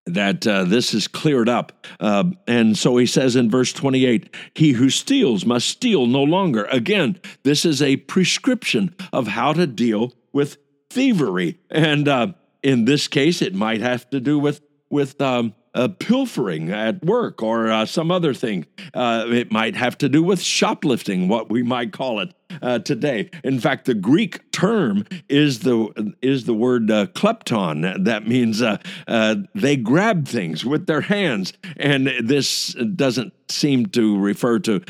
that 0.06 0.46
uh, 0.46 0.66
this 0.66 0.94
is 0.94 1.08
cleared 1.08 1.48
up. 1.48 1.88
Uh, 1.98 2.26
and 2.46 2.78
so 2.78 2.98
he 2.98 3.06
says 3.06 3.38
in 3.38 3.50
verse 3.50 3.72
28 3.72 4.36
He 4.54 4.74
who 4.74 4.90
steals 4.90 5.46
must 5.46 5.68
steal 5.68 6.08
no 6.08 6.24
longer. 6.24 6.66
Again, 6.66 7.22
this 7.44 7.64
is 7.64 7.82
a 7.82 7.96
prescription 7.96 8.94
of 9.14 9.28
how 9.28 9.54
to 9.54 9.66
deal 9.66 10.14
with 10.34 10.58
thievery. 10.90 11.60
And 11.70 12.08
uh, 12.08 12.34
in 12.62 12.86
this 12.86 13.08
case, 13.08 13.42
it 13.42 13.56
might 13.56 13.82
have 13.82 14.10
to 14.10 14.20
do 14.20 14.38
with, 14.38 14.62
with 14.90 15.22
um, 15.22 15.56
uh, 15.74 15.88
pilfering 15.88 16.72
at 16.72 17.04
work 17.04 17.42
or 17.42 17.72
uh, 17.72 17.86
some 17.86 18.12
other 18.12 18.34
thing. 18.34 18.66
Uh, 18.94 19.26
it 19.30 19.52
might 19.52 19.76
have 19.76 19.98
to 20.00 20.10
do 20.10 20.24
with 20.24 20.42
shoplifting, 20.42 21.28
what 21.28 21.50
we 21.50 21.64
might 21.64 21.92
call 21.92 22.20
it 22.20 22.34
uh, 22.62 22.80
today. 22.80 23.30
In 23.44 23.60
fact, 23.60 23.86
the 23.86 23.96
Greek 23.96 24.52
term 24.52 25.06
is 25.28 25.60
the 25.60 26.14
is 26.22 26.46
the 26.46 26.54
word 26.54 26.92
uh, 26.92 27.08
klepton. 27.08 28.04
That 28.06 28.28
means 28.28 28.62
uh, 28.62 28.78
they 29.56 29.76
grab 29.76 30.28
things 30.28 30.64
with 30.64 30.86
their 30.86 31.02
hands, 31.02 31.54
and 31.78 32.12
this 32.22 32.76
doesn't 32.96 33.34
seem 33.50 33.88
to 33.88 34.20
refer 34.20 34.60
to 34.60 34.82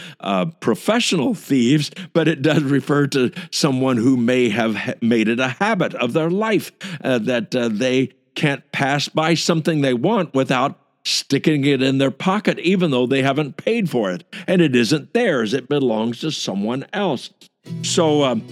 professional 0.59 1.33
thieves, 1.33 1.91
but 2.11 2.27
it 2.27 2.41
does 2.41 2.63
refer 2.63 3.07
to 3.07 3.31
someone 3.51 3.97
who 3.97 4.17
may 4.17 4.49
have 4.49 4.95
made 5.01 5.29
it 5.29 5.39
a 5.39 5.49
habit 5.49 5.93
of 5.95 6.11
their 6.13 6.29
life 6.29 6.71
that 6.99 7.51
they 7.51 8.11
can't 8.35 8.69
pass 8.71 9.07
by 9.07 9.33
something 9.33 9.81
they 9.81 9.93
want 9.93 10.33
without 10.33 10.79
sticking 11.05 11.65
it 11.65 11.81
in 11.81 11.97
their 11.97 12.11
pocket, 12.11 12.59
even 12.59 12.91
though 12.91 13.05
they 13.05 13.21
haven't 13.21 13.57
paid 13.57 13.89
for 13.89 14.11
it. 14.11 14.23
And 14.47 14.61
it 14.61 14.75
isn't 14.75 15.13
theirs, 15.13 15.53
it 15.53 15.67
belongs 15.67 16.19
to 16.21 16.31
someone 16.31 16.85
else. 16.93 17.29
So 17.81 18.23
um, 18.23 18.43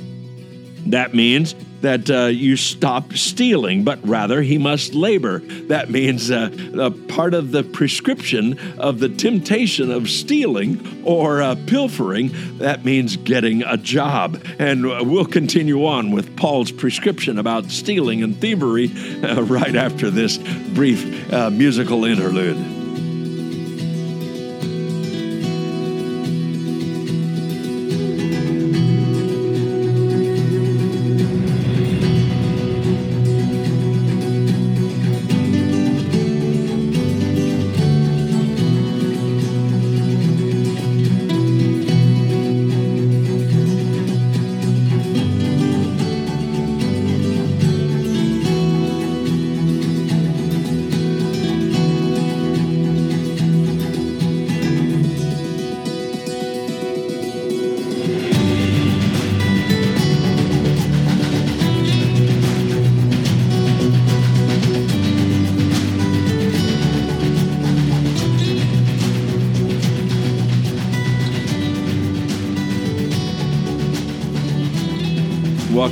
that 0.88 1.14
means 1.14 1.56
that 1.82 2.10
uh, 2.10 2.26
you 2.26 2.56
stop 2.56 3.14
stealing, 3.14 3.84
but 3.84 4.00
rather 4.08 4.42
he 4.42 4.58
must 4.58 4.94
labor. 4.94 5.40
That 5.68 5.90
means 5.90 6.32
uh, 6.32 6.50
a 6.80 6.92
part 6.92 7.34
of 7.34 7.52
the 7.52 7.64
prescription 7.64 8.58
of 8.80 9.00
the 9.00 9.10
temptation 9.10 9.92
of 9.92 10.10
stealing 10.10 11.04
or 11.04 11.42
uh, 11.42 11.56
pilfering, 11.68 12.32
that 12.58 12.86
means 12.86 13.18
getting 13.18 13.64
a 13.64 13.78
job. 13.78 14.44
And 14.60 14.86
uh, 14.86 15.04
we'll 15.04 15.26
continue 15.26 15.86
on 15.86 16.12
with 16.12 16.36
Paul's 16.38 16.72
prescription 16.72 17.38
about 17.38 17.66
stealing 17.66 18.24
and 18.24 18.40
thievery 18.40 18.92
uh, 19.24 19.42
right 19.44 19.76
after 19.76 20.10
this 20.10 20.38
brief 20.74 21.32
musical 21.52 22.06
interlude. 22.06 22.81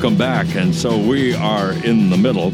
Welcome 0.02 0.18
back. 0.18 0.56
And 0.56 0.74
so 0.74 0.98
we 0.98 1.34
are 1.34 1.74
in 1.74 2.10
the 2.10 2.16
middle 2.16 2.54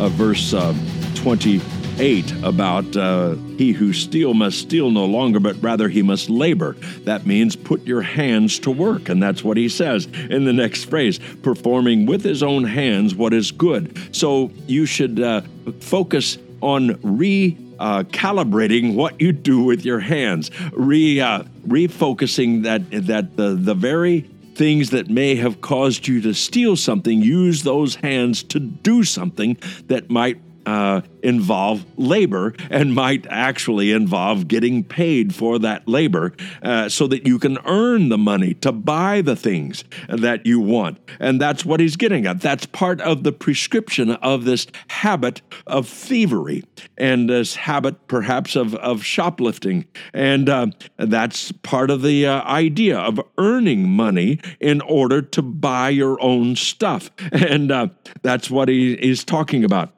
of 0.00 0.10
verse 0.14 0.52
uh, 0.52 0.74
28 1.14 2.32
about 2.42 2.96
uh, 2.96 3.34
he 3.56 3.70
who 3.70 3.92
steal 3.92 4.34
must 4.34 4.58
steal 4.58 4.90
no 4.90 5.04
longer, 5.04 5.38
but 5.38 5.54
rather 5.62 5.88
he 5.88 6.02
must 6.02 6.28
labor. 6.28 6.72
That 7.04 7.24
means 7.24 7.54
put 7.54 7.86
your 7.86 8.02
hands 8.02 8.58
to 8.60 8.72
work. 8.72 9.08
And 9.08 9.22
that's 9.22 9.44
what 9.44 9.56
he 9.56 9.68
says 9.68 10.06
in 10.06 10.44
the 10.44 10.52
next 10.52 10.86
phrase 10.86 11.20
performing 11.42 12.04
with 12.04 12.24
his 12.24 12.42
own 12.42 12.64
hands 12.64 13.14
what 13.14 13.32
is 13.32 13.52
good. 13.52 13.96
So 14.12 14.50
you 14.66 14.84
should 14.84 15.20
uh, 15.20 15.42
focus 15.78 16.36
on 16.62 16.98
re 17.04 17.56
uh, 17.78 18.02
calibrating 18.04 18.96
what 18.96 19.20
you 19.20 19.30
do 19.30 19.62
with 19.62 19.84
your 19.84 20.00
hands, 20.00 20.50
re 20.72 21.20
uh, 21.20 21.44
refocusing 21.64 22.64
that 22.64 22.90
that 23.06 23.36
the 23.36 23.54
the 23.54 23.74
very 23.74 24.28
things 24.54 24.90
that 24.90 25.08
may 25.08 25.34
have 25.36 25.60
caused 25.60 26.06
you 26.06 26.20
to 26.22 26.34
steal 26.34 26.76
something, 26.76 27.22
use 27.22 27.62
those 27.62 27.96
hands 27.96 28.42
to 28.44 28.60
do 28.60 29.04
something 29.04 29.56
that 29.86 30.10
might 30.10 30.38
uh, 30.66 31.02
involve 31.22 31.84
labor 31.96 32.54
and 32.70 32.94
might 32.94 33.26
actually 33.28 33.92
involve 33.92 34.48
getting 34.48 34.84
paid 34.84 35.34
for 35.34 35.58
that 35.58 35.86
labor 35.88 36.32
uh, 36.62 36.88
so 36.88 37.06
that 37.06 37.26
you 37.26 37.38
can 37.38 37.58
earn 37.64 38.08
the 38.08 38.18
money 38.18 38.54
to 38.54 38.72
buy 38.72 39.22
the 39.22 39.36
things 39.36 39.84
that 40.08 40.44
you 40.46 40.60
want. 40.60 40.98
And 41.20 41.40
that's 41.40 41.64
what 41.64 41.80
he's 41.80 41.96
getting 41.96 42.26
at. 42.26 42.40
That's 42.40 42.66
part 42.66 43.00
of 43.00 43.22
the 43.22 43.32
prescription 43.32 44.10
of 44.10 44.44
this 44.44 44.66
habit 44.88 45.42
of 45.66 45.88
thievery 45.88 46.64
and 46.98 47.28
this 47.28 47.54
habit 47.54 48.08
perhaps 48.08 48.56
of, 48.56 48.74
of 48.76 49.04
shoplifting. 49.04 49.86
And 50.12 50.48
uh, 50.48 50.66
that's 50.96 51.52
part 51.52 51.90
of 51.90 52.02
the 52.02 52.26
uh, 52.26 52.42
idea 52.44 52.98
of 52.98 53.20
earning 53.38 53.88
money 53.88 54.40
in 54.60 54.80
order 54.82 55.22
to 55.22 55.42
buy 55.42 55.90
your 55.90 56.20
own 56.22 56.56
stuff. 56.56 57.10
And 57.52 57.72
uh, 57.72 57.88
that's 58.22 58.50
what 58.50 58.68
he 58.68 58.92
is 58.92 59.24
talking 59.24 59.64
about. 59.64 59.92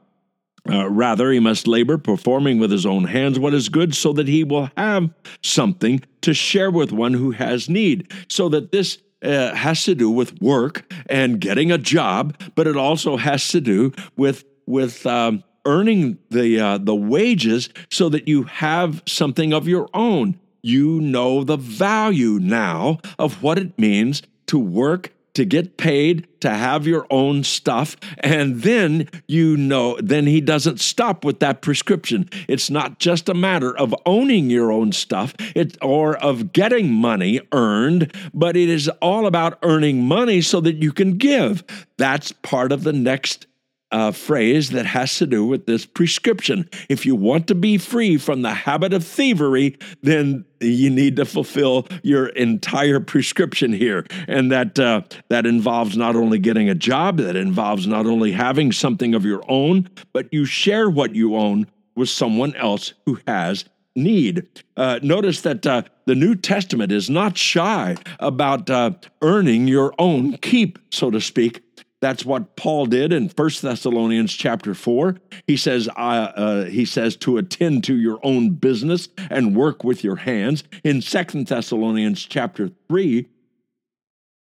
Uh, 0.68 0.88
rather, 0.88 1.30
he 1.30 1.40
must 1.40 1.66
labor, 1.66 1.99
performing 1.99 2.59
with 2.59 2.71
his 2.71 2.87
own 2.87 3.04
hands 3.04 3.38
what 3.38 3.52
is 3.52 3.68
good, 3.68 3.94
so 3.94 4.12
that 4.14 4.28
he 4.28 4.44
will 4.44 4.71
have 4.76 5.11
something 5.42 6.02
to 6.23 6.33
share 6.33 6.71
with 6.71 6.90
one 6.90 7.12
who 7.12 7.33
has 7.33 7.68
need. 7.68 8.11
So 8.28 8.49
that 8.49 8.73
this 8.73 8.99
uh, 9.23 9.54
has 9.54 9.85
to 9.85 9.94
do 9.94 10.11
with 10.11 10.40
work 10.40 10.90
and 11.06 11.40
getting 11.40 11.71
a 11.71 11.78
job, 11.78 12.38
but 12.54 12.66
it 12.66 12.76
also 12.76 13.16
has 13.16 13.49
to 13.49 13.61
do 13.61 13.92
with 14.16 14.44
with 14.66 15.06
um, 15.06 15.44
earning 15.66 16.18
the 16.30 16.61
uh, 16.61 16.78
the 16.78 16.94
wages, 16.94 17.68
so 17.90 18.09
that 18.09 18.28
you 18.28 18.44
have 18.44 19.02
something 19.06 19.52
of 19.52 19.68
your 19.68 19.88
own. 19.92 20.38
You 20.62 21.00
know 21.00 21.44
the 21.44 21.59
value 21.59 22.38
now 22.40 23.00
of 23.18 23.42
what 23.42 23.59
it 23.59 23.78
means 23.78 24.23
to 24.47 24.59
work 24.59 25.12
to 25.35 25.45
get 25.45 25.76
paid, 25.76 26.26
to 26.41 26.50
have 26.50 26.87
your 26.87 27.07
own 27.11 27.45
stuff. 27.45 27.97
And 28.21 28.62
then 28.62 29.09
you 29.26 29.57
know, 29.57 29.99
then 30.00 30.26
he 30.26 30.41
doesn't 30.41 30.81
stop 30.81 31.25
with 31.25 31.41
that 31.41 31.62
prescription. 31.62 32.29
It's 32.49 32.71
not 32.71 32.99
just 32.99 33.29
a 33.29 33.35
matter 33.35 33.76
of 33.76 33.95
owning 34.07 34.50
your 34.50 34.71
own 34.73 34.93
stuff 34.93 35.35
it, 35.55 35.76
or 35.83 36.17
of 36.17 36.53
getting 36.53 36.93
money 36.93 37.41
earned, 37.53 38.14
but 38.33 38.57
it 38.57 38.69
is 38.69 38.88
all 39.00 39.26
about 39.26 39.59
earning 39.62 40.05
money 40.05 40.41
so 40.41 40.61
that 40.61 40.76
you 40.76 40.93
can 40.93 41.17
give. 41.19 41.64
That's 41.97 42.33
part 42.33 42.73
of 42.73 42.85
the 42.85 42.93
next 42.93 43.47
uh, 43.94 44.10
phrase 44.10 44.70
that 44.70 44.86
has 44.86 45.16
to 45.18 45.26
do 45.26 45.46
with 45.46 45.66
this 45.66 45.86
prescription. 45.86 46.68
If 46.88 47.06
you 47.06 47.14
want 47.14 47.46
to 47.46 47.54
be 47.54 47.78
free 47.78 48.18
from 48.18 48.42
the 48.42 48.52
habit 48.52 48.92
of 48.92 49.06
thievery, 49.06 49.78
then 50.02 50.44
you 50.60 50.90
need 50.90 51.14
to 51.16 51.24
fulfill 51.24 51.86
your 52.02 52.26
entire 52.26 52.98
prescription 52.98 53.72
here, 53.72 54.04
and 54.26 54.50
that 54.50 54.80
uh, 54.80 55.02
that 55.28 55.46
involves 55.46 55.96
not 55.96 56.16
only 56.16 56.40
getting 56.40 56.68
a 56.68 56.74
job, 56.74 57.18
that 57.18 57.36
involves 57.36 57.86
not 57.86 58.04
only 58.04 58.32
having 58.32 58.72
something 58.72 59.14
of 59.14 59.24
your 59.24 59.44
own, 59.48 59.88
but 60.12 60.26
you 60.32 60.44
share 60.44 60.90
what 60.90 61.14
you 61.14 61.36
own 61.36 61.68
with 61.94 62.08
someone 62.08 62.52
else 62.56 62.94
who 63.06 63.20
has 63.28 63.64
need. 63.94 64.48
Uh, 64.76 64.98
notice 65.04 65.42
that 65.42 65.64
uh, 65.64 65.82
the 66.06 66.16
New 66.16 66.34
Testament 66.34 66.90
is 66.90 67.08
not 67.08 67.38
shy 67.38 67.96
about 68.18 68.68
uh, 68.68 68.90
earning 69.22 69.68
your 69.68 69.94
own 70.00 70.36
keep, 70.38 70.80
so 70.90 71.12
to 71.12 71.20
speak. 71.20 71.62
That's 72.05 72.27
what 72.27 72.55
Paul 72.57 72.85
did 72.85 73.14
in 73.14 73.31
1 73.31 73.51
Thessalonians 73.62 74.35
chapter 74.35 74.75
4. 74.75 75.17
He 75.47 75.57
says, 75.57 75.88
uh, 75.97 76.64
he 76.64 76.85
says 76.85 77.17
to 77.17 77.38
attend 77.38 77.85
to 77.85 77.97
your 77.97 78.21
own 78.23 78.51
business 78.51 79.09
and 79.31 79.57
work 79.57 79.85
with 79.85 80.05
your 80.05 80.17
hands. 80.17 80.64
In 80.85 81.01
2 81.01 81.45
Thessalonians 81.45 82.23
chapter 82.27 82.71
3, 82.88 83.27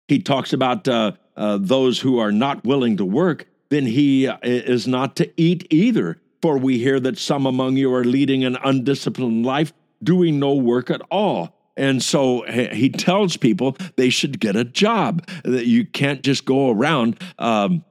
he 0.08 0.18
talks 0.18 0.52
about 0.52 0.88
uh, 0.88 1.12
uh, 1.36 1.58
those 1.60 2.00
who 2.00 2.18
are 2.18 2.32
not 2.32 2.64
willing 2.64 2.96
to 2.96 3.04
work, 3.04 3.46
then 3.68 3.86
he 3.86 4.26
uh, 4.26 4.36
is 4.42 4.88
not 4.88 5.14
to 5.14 5.30
eat 5.40 5.64
either. 5.70 6.20
For 6.42 6.58
we 6.58 6.78
hear 6.78 6.98
that 6.98 7.18
some 7.18 7.46
among 7.46 7.76
you 7.76 7.94
are 7.94 8.02
leading 8.02 8.42
an 8.42 8.58
undisciplined 8.64 9.46
life, 9.46 9.72
doing 10.02 10.40
no 10.40 10.54
work 10.54 10.90
at 10.90 11.02
all. 11.08 11.53
And 11.76 12.02
so 12.02 12.42
he 12.42 12.88
tells 12.90 13.36
people 13.36 13.76
they 13.96 14.10
should 14.10 14.40
get 14.40 14.56
a 14.56 14.64
job, 14.64 15.26
that 15.44 15.66
you 15.66 15.84
can't 15.84 16.22
just 16.22 16.44
go 16.44 16.70
around. 16.70 17.20
Um, 17.38 17.84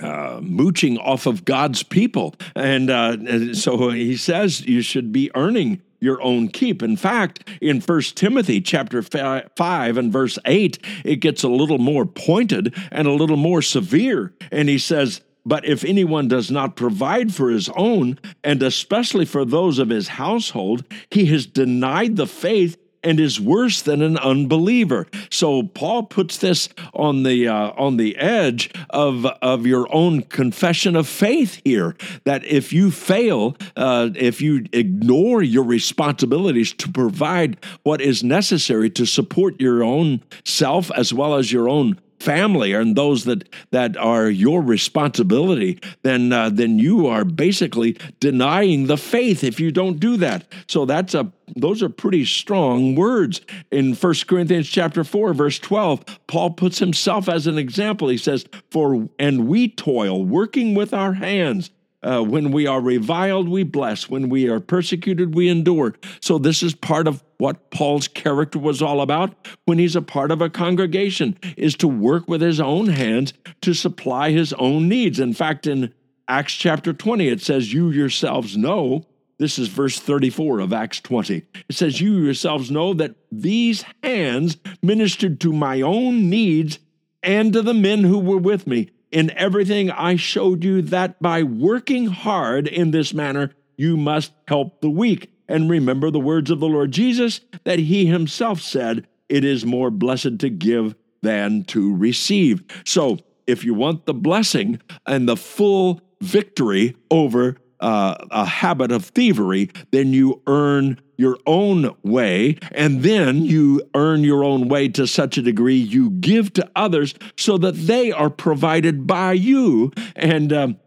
uh, 0.00 0.40
mooching 0.40 0.96
off 0.98 1.26
of 1.26 1.44
God's 1.44 1.82
people. 1.82 2.34
And 2.54 2.88
uh, 2.88 3.52
so 3.54 3.90
he 3.90 4.16
says 4.16 4.64
you 4.64 4.80
should 4.80 5.12
be 5.12 5.30
earning 5.34 5.82
your 6.00 6.22
own 6.22 6.48
keep. 6.48 6.82
In 6.82 6.96
fact, 6.96 7.46
in 7.60 7.80
First 7.80 8.16
Timothy 8.16 8.60
chapter 8.60 9.02
5 9.02 9.50
and 9.96 10.12
verse 10.12 10.38
8, 10.46 10.78
it 11.04 11.16
gets 11.16 11.42
a 11.42 11.48
little 11.48 11.78
more 11.78 12.06
pointed 12.06 12.74
and 12.90 13.06
a 13.06 13.12
little 13.12 13.36
more 13.36 13.60
severe. 13.62 14.32
And 14.50 14.68
he 14.68 14.78
says, 14.78 15.20
but 15.44 15.64
if 15.64 15.84
anyone 15.84 16.28
does 16.28 16.50
not 16.50 16.76
provide 16.76 17.34
for 17.34 17.50
his 17.50 17.68
own, 17.70 18.18
and 18.44 18.62
especially 18.62 19.24
for 19.24 19.44
those 19.44 19.78
of 19.78 19.88
his 19.88 20.08
household, 20.08 20.84
he 21.10 21.26
has 21.26 21.46
denied 21.46 22.16
the 22.16 22.26
faith 22.26 22.76
and 23.02 23.18
is 23.18 23.40
worse 23.40 23.82
than 23.82 24.02
an 24.02 24.18
unbeliever. 24.18 25.06
So 25.30 25.62
Paul 25.62 26.04
puts 26.04 26.38
this 26.38 26.68
on 26.94 27.22
the 27.22 27.48
uh, 27.48 27.70
on 27.76 27.96
the 27.96 28.16
edge 28.16 28.70
of 28.90 29.26
of 29.26 29.66
your 29.66 29.92
own 29.94 30.22
confession 30.22 30.96
of 30.96 31.08
faith 31.08 31.60
here. 31.64 31.96
That 32.24 32.44
if 32.44 32.72
you 32.72 32.90
fail, 32.90 33.56
uh, 33.76 34.10
if 34.14 34.40
you 34.40 34.66
ignore 34.72 35.42
your 35.42 35.64
responsibilities 35.64 36.72
to 36.74 36.90
provide 36.90 37.56
what 37.82 38.00
is 38.00 38.22
necessary 38.22 38.90
to 38.90 39.06
support 39.06 39.60
your 39.60 39.82
own 39.82 40.22
self 40.44 40.90
as 40.92 41.12
well 41.12 41.34
as 41.34 41.52
your 41.52 41.68
own 41.68 41.98
family 42.20 42.72
and 42.72 42.94
those 42.96 43.24
that 43.24 43.48
that 43.70 43.96
are 43.96 44.28
your 44.28 44.62
responsibility, 44.62 45.80
then 46.02 46.32
uh, 46.32 46.50
then 46.50 46.78
you 46.78 47.06
are 47.06 47.24
basically 47.24 47.96
denying 48.20 48.86
the 48.86 48.96
faith 48.96 49.42
if 49.42 49.58
you 49.58 49.72
don't 49.72 49.98
do 49.98 50.16
that. 50.18 50.46
So 50.68 50.84
that's 50.84 51.14
a 51.14 51.32
those 51.56 51.82
are 51.82 51.88
pretty 51.88 52.24
strong 52.24 52.94
words. 52.94 53.40
In 53.72 53.94
1 53.94 54.14
Corinthians 54.28 54.68
chapter 54.68 55.02
4 55.02 55.34
verse 55.34 55.58
12, 55.58 56.04
Paul 56.28 56.50
puts 56.50 56.78
himself 56.78 57.28
as 57.28 57.46
an 57.46 57.58
example. 57.58 58.08
He 58.08 58.18
says, 58.18 58.44
"For 58.70 59.08
and 59.18 59.48
we 59.48 59.68
toil 59.68 60.24
working 60.24 60.74
with 60.74 60.94
our 60.94 61.14
hands 61.14 61.70
uh, 62.02 62.22
when 62.22 62.50
we 62.50 62.66
are 62.66 62.80
reviled, 62.80 63.48
we 63.48 63.62
bless. 63.62 64.08
When 64.08 64.28
we 64.28 64.48
are 64.48 64.60
persecuted, 64.60 65.34
we 65.34 65.48
endure. 65.48 65.94
So, 66.20 66.38
this 66.38 66.62
is 66.62 66.74
part 66.74 67.06
of 67.06 67.22
what 67.38 67.70
Paul's 67.70 68.08
character 68.08 68.58
was 68.58 68.80
all 68.82 69.00
about 69.00 69.34
when 69.64 69.78
he's 69.78 69.96
a 69.96 70.02
part 70.02 70.30
of 70.30 70.40
a 70.40 70.50
congregation, 70.50 71.38
is 71.56 71.74
to 71.76 71.88
work 71.88 72.28
with 72.28 72.40
his 72.40 72.60
own 72.60 72.88
hands 72.88 73.32
to 73.62 73.74
supply 73.74 74.30
his 74.30 74.52
own 74.54 74.88
needs. 74.88 75.20
In 75.20 75.34
fact, 75.34 75.66
in 75.66 75.92
Acts 76.28 76.54
chapter 76.54 76.92
20, 76.92 77.28
it 77.28 77.40
says, 77.40 77.72
You 77.72 77.90
yourselves 77.90 78.56
know. 78.56 79.06
This 79.38 79.58
is 79.58 79.68
verse 79.68 79.98
34 79.98 80.60
of 80.60 80.72
Acts 80.72 81.00
20. 81.00 81.42
It 81.68 81.74
says, 81.74 82.00
You 82.00 82.18
yourselves 82.18 82.70
know 82.70 82.94
that 82.94 83.16
these 83.32 83.84
hands 84.02 84.58
ministered 84.82 85.40
to 85.40 85.52
my 85.52 85.80
own 85.80 86.30
needs 86.30 86.78
and 87.22 87.52
to 87.52 87.62
the 87.62 87.74
men 87.74 88.04
who 88.04 88.18
were 88.18 88.38
with 88.38 88.66
me. 88.66 88.90
In 89.12 89.30
everything 89.32 89.90
I 89.90 90.16
showed 90.16 90.62
you 90.62 90.82
that 90.82 91.20
by 91.20 91.42
working 91.42 92.06
hard 92.06 92.68
in 92.68 92.92
this 92.92 93.12
manner, 93.12 93.52
you 93.76 93.96
must 93.96 94.32
help 94.46 94.80
the 94.80 94.90
weak. 94.90 95.32
And 95.48 95.68
remember 95.68 96.10
the 96.10 96.20
words 96.20 96.50
of 96.50 96.60
the 96.60 96.68
Lord 96.68 96.92
Jesus 96.92 97.40
that 97.64 97.80
he 97.80 98.06
himself 98.06 98.60
said, 98.60 99.08
It 99.28 99.44
is 99.44 99.66
more 99.66 99.90
blessed 99.90 100.38
to 100.40 100.48
give 100.48 100.94
than 101.22 101.64
to 101.64 101.94
receive. 101.96 102.62
So, 102.84 103.18
if 103.46 103.64
you 103.64 103.74
want 103.74 104.06
the 104.06 104.14
blessing 104.14 104.80
and 105.06 105.28
the 105.28 105.36
full 105.36 106.00
victory 106.20 106.96
over 107.10 107.56
uh, 107.80 108.14
a 108.30 108.44
habit 108.44 108.92
of 108.92 109.06
thievery, 109.06 109.70
then 109.90 110.12
you 110.12 110.42
earn 110.46 111.00
your 111.16 111.36
own 111.46 111.94
way, 112.02 112.56
and 112.72 113.02
then 113.02 113.44
you 113.44 113.82
earn 113.94 114.24
your 114.24 114.42
own 114.42 114.68
way 114.68 114.88
to 114.88 115.06
such 115.06 115.36
a 115.36 115.42
degree 115.42 115.76
you 115.76 116.10
give 116.10 116.52
to 116.54 116.70
others 116.74 117.14
so 117.36 117.58
that 117.58 117.74
they 117.74 118.10
are 118.10 118.30
provided 118.30 119.06
by 119.06 119.32
you. 119.32 119.92
And 120.16 120.52
um, 120.52 120.78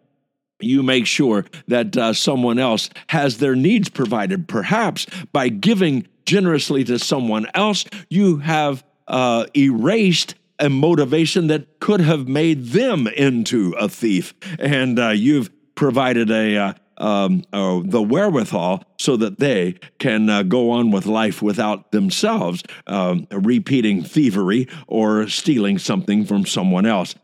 you 0.60 0.82
make 0.82 1.06
sure 1.06 1.45
that 1.67 1.95
uh, 1.95 2.13
someone 2.13 2.58
else 2.58 2.89
has 3.08 3.38
their 3.38 3.56
needs 3.56 3.89
provided. 3.89 4.47
Perhaps 4.47 5.06
by 5.32 5.49
giving 5.49 6.08
generously 6.25 6.84
to 6.86 6.97
someone 6.97 7.47
else, 7.53 7.86
you 8.10 8.38
have 8.38 8.84
uh, 9.08 9.45
erased 9.56 10.36
a 10.60 10.69
motivation 10.69 11.47
that 11.47 11.79
could 11.79 11.99
have 11.99 12.27
made 12.27 12.67
them 12.67 13.08
into 13.08 13.73
a 13.73 13.89
thief. 13.89 14.34
And 14.60 14.97
uh, 14.97 15.10
you've 15.10 15.49
provided 15.75 16.32
a, 16.32 16.58
uh, 16.58 16.73
um, 16.97 17.43
uh, 17.53 17.82
the 17.84 18.01
wherewithal 18.01 18.84
so 18.99 19.17
that 19.17 19.39
they 19.39 19.79
can 19.99 20.29
uh, 20.29 20.43
go 20.43 20.71
on 20.71 20.91
with 20.91 21.06
life 21.06 21.41
without 21.41 21.91
themselves 21.91 22.63
um, 22.88 23.27
repeating 23.32 24.03
thievery 24.03 24.67
or 24.88 25.27
stealing 25.27 25.77
something 25.77 26.25
from 26.25 26.45
someone 26.45 26.86
else. 26.86 27.15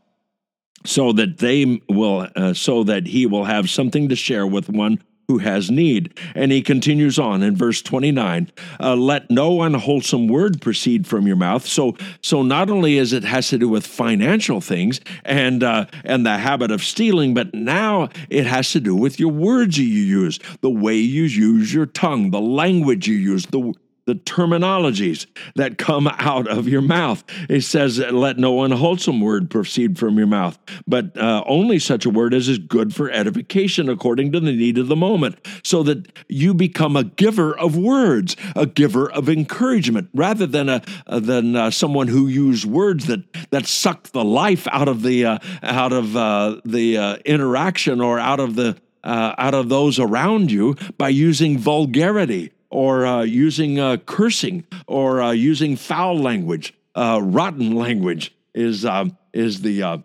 So 0.86 1.12
that 1.14 1.40
they 1.40 1.82
will 1.90 2.30
uh, 2.38 2.54
so 2.54 2.84
that 2.86 3.06
he 3.06 3.26
will 3.26 3.44
have 3.44 3.70
something 3.70 4.08
to 4.10 4.16
share 4.16 4.48
with 4.48 4.70
one 4.70 5.04
who 5.30 5.38
has 5.38 5.70
need. 5.70 6.18
And 6.34 6.52
he 6.52 6.64
continues 6.64 7.20
on 7.20 7.44
in 7.44 7.56
verse 7.56 7.84
29 7.84 8.52
uh, 8.80 8.96
Let 8.96 9.30
no 9.30 9.62
unwholesome 9.62 10.28
word 10.28 10.60
proceed 10.60 11.06
from 11.06 11.28
your 11.28 11.36
mouth. 11.36 11.68
So, 11.68 11.96
so 12.24 12.42
not 12.42 12.72
only 12.72 12.98
is 12.98 13.14
it 13.14 13.24
has 13.24 13.48
to 13.50 13.60
do 13.60 13.70
with 13.70 13.86
financial 13.86 14.60
things 14.60 15.00
and, 15.24 15.64
uh, 15.64 15.86
and 16.04 16.26
the 16.26 16.40
habit 16.40 16.72
of 16.72 16.84
stealing, 16.84 17.36
but 17.36 17.54
now 17.54 18.10
it 18.32 18.48
has 18.48 18.72
to 18.72 18.80
do 18.80 18.96
with 18.96 19.20
your 19.20 19.32
words 19.32 19.78
you 19.78 19.86
use, 19.86 20.40
the 20.62 20.70
way 20.72 20.96
you 20.96 21.24
use 21.24 21.72
your 21.72 21.86
tongue, 21.86 22.32
the 22.32 22.42
language 22.42 23.08
you 23.08 23.16
use, 23.16 23.46
the 23.46 23.76
the 24.10 24.16
terminologies 24.16 25.28
that 25.56 25.78
come 25.78 26.08
out 26.08 26.48
of 26.48 26.68
your 26.68 26.82
mouth. 26.82 27.24
It 27.48 27.62
says, 27.62 28.00
Let 28.00 28.40
no 28.40 28.64
unwholesome 28.64 29.22
word 29.22 29.52
proceed 29.52 30.00
from 30.00 30.18
your 30.18 30.26
mouth, 30.26 30.58
but 30.88 31.16
uh, 31.16 31.44
only 31.46 31.78
such 31.78 32.08
a 32.08 32.10
word 32.10 32.34
as 32.34 32.50
is 32.50 32.58
good 32.58 32.96
for 32.96 33.12
edification 33.12 33.88
according 33.88 34.32
to 34.32 34.40
the 34.40 34.52
need 34.52 34.80
of 34.80 34.88
the 34.88 34.96
moment, 34.96 35.36
so 35.64 35.84
that 35.84 36.08
you 36.28 36.56
become 36.56 36.96
a 36.96 37.04
giver 37.04 37.56
of 37.56 37.78
words, 37.78 38.36
a 38.56 38.66
giver 38.66 39.12
of 39.12 39.30
encouragement, 39.30 40.10
rather 40.16 40.48
than 40.48 40.70
a 40.70 40.82
uh, 41.06 41.20
than 41.20 41.56
uh, 41.56 41.70
someone 41.70 42.08
who 42.08 42.26
used 42.26 42.66
words 42.66 43.06
that 43.06 43.22
that 43.52 43.68
suck 43.68 44.10
the 44.10 44.26
life 44.26 44.68
out 44.72 44.88
of 44.88 45.04
the 45.04 45.24
uh, 45.24 45.38
out 45.62 45.94
of 45.94 46.16
uh, 46.16 46.60
the 46.66 46.98
uh, 46.98 47.18
interaction 47.26 48.02
or 48.02 48.18
out 48.18 48.40
of 48.40 48.56
the 48.56 48.76
out 49.04 49.54
of 49.54 49.70
those 49.70 50.00
around 50.00 50.52
you 50.52 50.76
by 50.98 51.10
using 51.10 51.58
vulgarity 51.58 52.52
or 52.70 53.06
uh, 53.06 53.22
using 53.22 53.80
uh, 53.80 53.98
cursing 53.98 54.66
or 54.88 55.22
uh, 55.22 55.32
using 55.32 55.76
foul 55.76 56.18
language. 56.18 56.74
Uh, 56.96 57.20
rotten 57.24 57.76
language 57.76 58.34
is 58.54 58.86
um, 58.86 59.18
is 59.34 59.62
the 59.62 59.84
uh, 59.84 59.98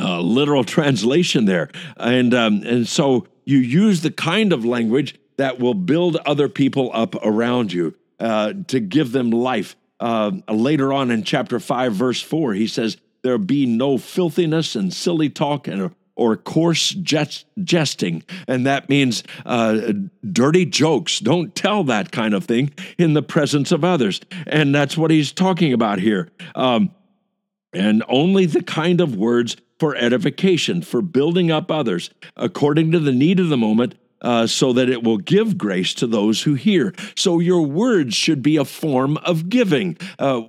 uh, 0.00 0.20
literal 0.20 0.64
translation 0.76 1.44
there, 1.44 1.70
and 1.96 2.34
um, 2.34 2.62
and 2.64 2.86
so 2.86 3.26
you 3.44 3.58
use 3.58 4.02
the 4.02 4.10
kind 4.10 4.52
of 4.52 4.64
language 4.64 5.16
that 5.36 5.58
will 5.58 5.74
build 5.74 6.16
other 6.24 6.48
people 6.48 6.90
up 6.94 7.14
around 7.16 7.72
you 7.72 7.94
to 8.18 8.80
give 8.80 9.12
them 9.12 9.30
life. 9.30 9.76
later 10.00 10.92
on 10.92 11.10
in 11.10 11.24
chapter 11.24 11.60
five, 11.60 11.92
verse 11.92 12.22
four, 12.22 12.54
he 12.54 12.66
says, 12.66 12.96
"There 13.22 13.38
be 13.38 13.66
no 13.66 13.98
filthiness 13.98 14.74
and 14.76 14.92
silly 14.92 15.30
talk 15.30 15.68
and." 15.68 15.94
Or 16.16 16.36
coarse 16.36 16.90
jest- 16.90 17.46
jesting. 17.62 18.22
And 18.46 18.66
that 18.66 18.88
means 18.88 19.24
uh, 19.44 19.92
dirty 20.30 20.64
jokes. 20.64 21.18
Don't 21.18 21.54
tell 21.54 21.84
that 21.84 22.12
kind 22.12 22.34
of 22.34 22.44
thing 22.44 22.72
in 22.98 23.14
the 23.14 23.22
presence 23.22 23.72
of 23.72 23.84
others. 23.84 24.20
And 24.46 24.74
that's 24.74 24.96
what 24.96 25.10
he's 25.10 25.32
talking 25.32 25.72
about 25.72 25.98
here. 25.98 26.30
Um, 26.54 26.90
and 27.72 28.04
only 28.08 28.46
the 28.46 28.62
kind 28.62 29.00
of 29.00 29.16
words 29.16 29.56
for 29.78 29.96
edification, 29.96 30.82
for 30.82 31.02
building 31.02 31.50
up 31.50 31.70
others, 31.70 32.10
according 32.36 32.92
to 32.92 33.00
the 33.00 33.12
need 33.12 33.40
of 33.40 33.48
the 33.48 33.56
moment, 33.56 33.96
uh, 34.24 34.46
so 34.46 34.72
that 34.72 34.88
it 34.88 35.04
will 35.04 35.18
give 35.18 35.56
grace 35.56 35.94
to 35.94 36.06
those 36.06 36.42
who 36.42 36.54
hear. 36.54 36.92
So 37.14 37.38
your 37.38 37.62
words 37.62 38.14
should 38.14 38.42
be 38.42 38.56
a 38.56 38.64
form 38.64 39.18
of 39.18 39.48
giving. 39.48 39.96
Uh, 40.18 40.42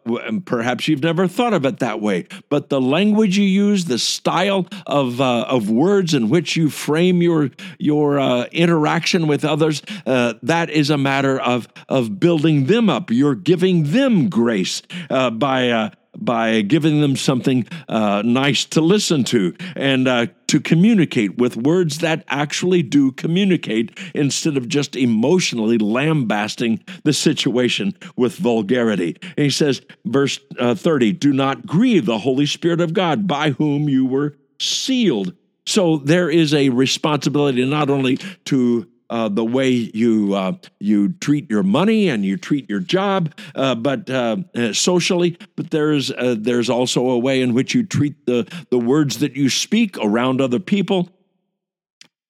perhaps 0.46 0.88
you've 0.88 1.04
never 1.04 1.28
thought 1.28 1.54
of 1.54 1.66
it 1.66 1.80
that 1.80 2.02
way, 2.02 2.28
but 2.50 2.70
the 2.70 2.82
language 2.82 3.38
you 3.38 3.44
use, 3.44 3.86
the 3.86 4.00
style 4.00 4.66
of 4.88 5.22
uh, 5.22 5.46
of 5.48 5.70
words 5.70 6.14
in 6.14 6.30
which 6.30 6.56
you 6.56 6.70
frame 6.70 7.22
your 7.22 7.52
your 7.78 8.20
uh, 8.20 8.46
interaction 8.52 9.28
with 9.28 9.44
others, 9.46 9.84
uh, 10.06 10.34
that 10.42 10.70
is 10.70 10.90
a 10.90 10.98
matter 10.98 11.40
of 11.40 11.68
of 11.90 12.20
building 12.20 12.66
them 12.66 12.90
up. 12.90 13.12
You're 13.12 13.36
giving 13.36 13.92
them 13.92 14.30
grace 14.30 14.82
uh, 15.10 15.30
by 15.30 15.92
by 16.18 16.62
giving 16.62 17.02
them 17.02 17.16
something 17.16 17.68
uh, 17.88 18.22
nice 18.26 18.66
to 18.66 18.82
listen 18.82 19.24
to 19.26 19.56
and 19.76 20.08
uh, 20.08 20.28
to 20.48 20.60
communicate 20.60 21.38
with 21.38 21.58
words 21.58 22.00
that 22.00 22.24
actually 22.30 22.84
do 22.84 23.12
communicate 23.12 23.98
instead 24.14 24.58
of 24.58 24.68
just 24.68 24.96
emotionally 24.96 25.78
lambasting 25.78 26.84
the 27.04 27.14
situation 27.14 27.94
with 28.16 28.38
vulgarity. 28.38 29.18
And 29.22 29.46
he 29.46 29.50
says, 29.50 29.82
verse 30.06 30.40
uh, 30.60 30.76
30, 30.76 31.14
do 31.14 31.34
not 31.34 31.66
grieve 31.66 32.06
the 32.06 32.20
Holy 32.20 32.46
Spirit 32.46 32.82
of 32.82 32.94
God 32.94 33.28
by 33.28 33.52
whom 33.52 33.90
you 33.90 34.06
were 34.06 34.36
sealed. 34.60 35.34
So 35.66 35.98
there 35.98 36.30
is 36.30 36.54
a 36.54 36.70
responsibility 36.70 37.66
not 37.66 37.90
only 37.90 38.18
to 38.46 38.88
uh, 39.10 39.30
the 39.30 39.46
way 39.46 39.70
you 39.70 40.34
uh, 40.34 40.54
you 40.80 41.14
treat 41.14 41.50
your 41.50 41.64
money 41.64 42.10
and 42.10 42.26
you 42.26 42.38
treat 42.38 42.70
your 42.70 42.80
job, 42.80 43.34
uh, 43.54 43.76
but 43.76 44.10
uh, 44.10 44.38
uh, 44.56 44.74
socially. 44.74 45.38
But 45.56 45.72
there's 45.72 46.12
there's 46.18 46.70
also 46.70 47.10
a 47.10 47.20
way 47.20 47.42
in 47.42 47.54
which 47.54 47.76
you 47.76 47.84
treat 47.84 48.26
the 48.26 48.48
the 48.70 48.80
words 48.80 49.20
that 49.20 49.36
you 49.36 49.50
speak 49.50 49.98
around 49.98 50.42
other 50.42 50.60
people, 50.60 51.10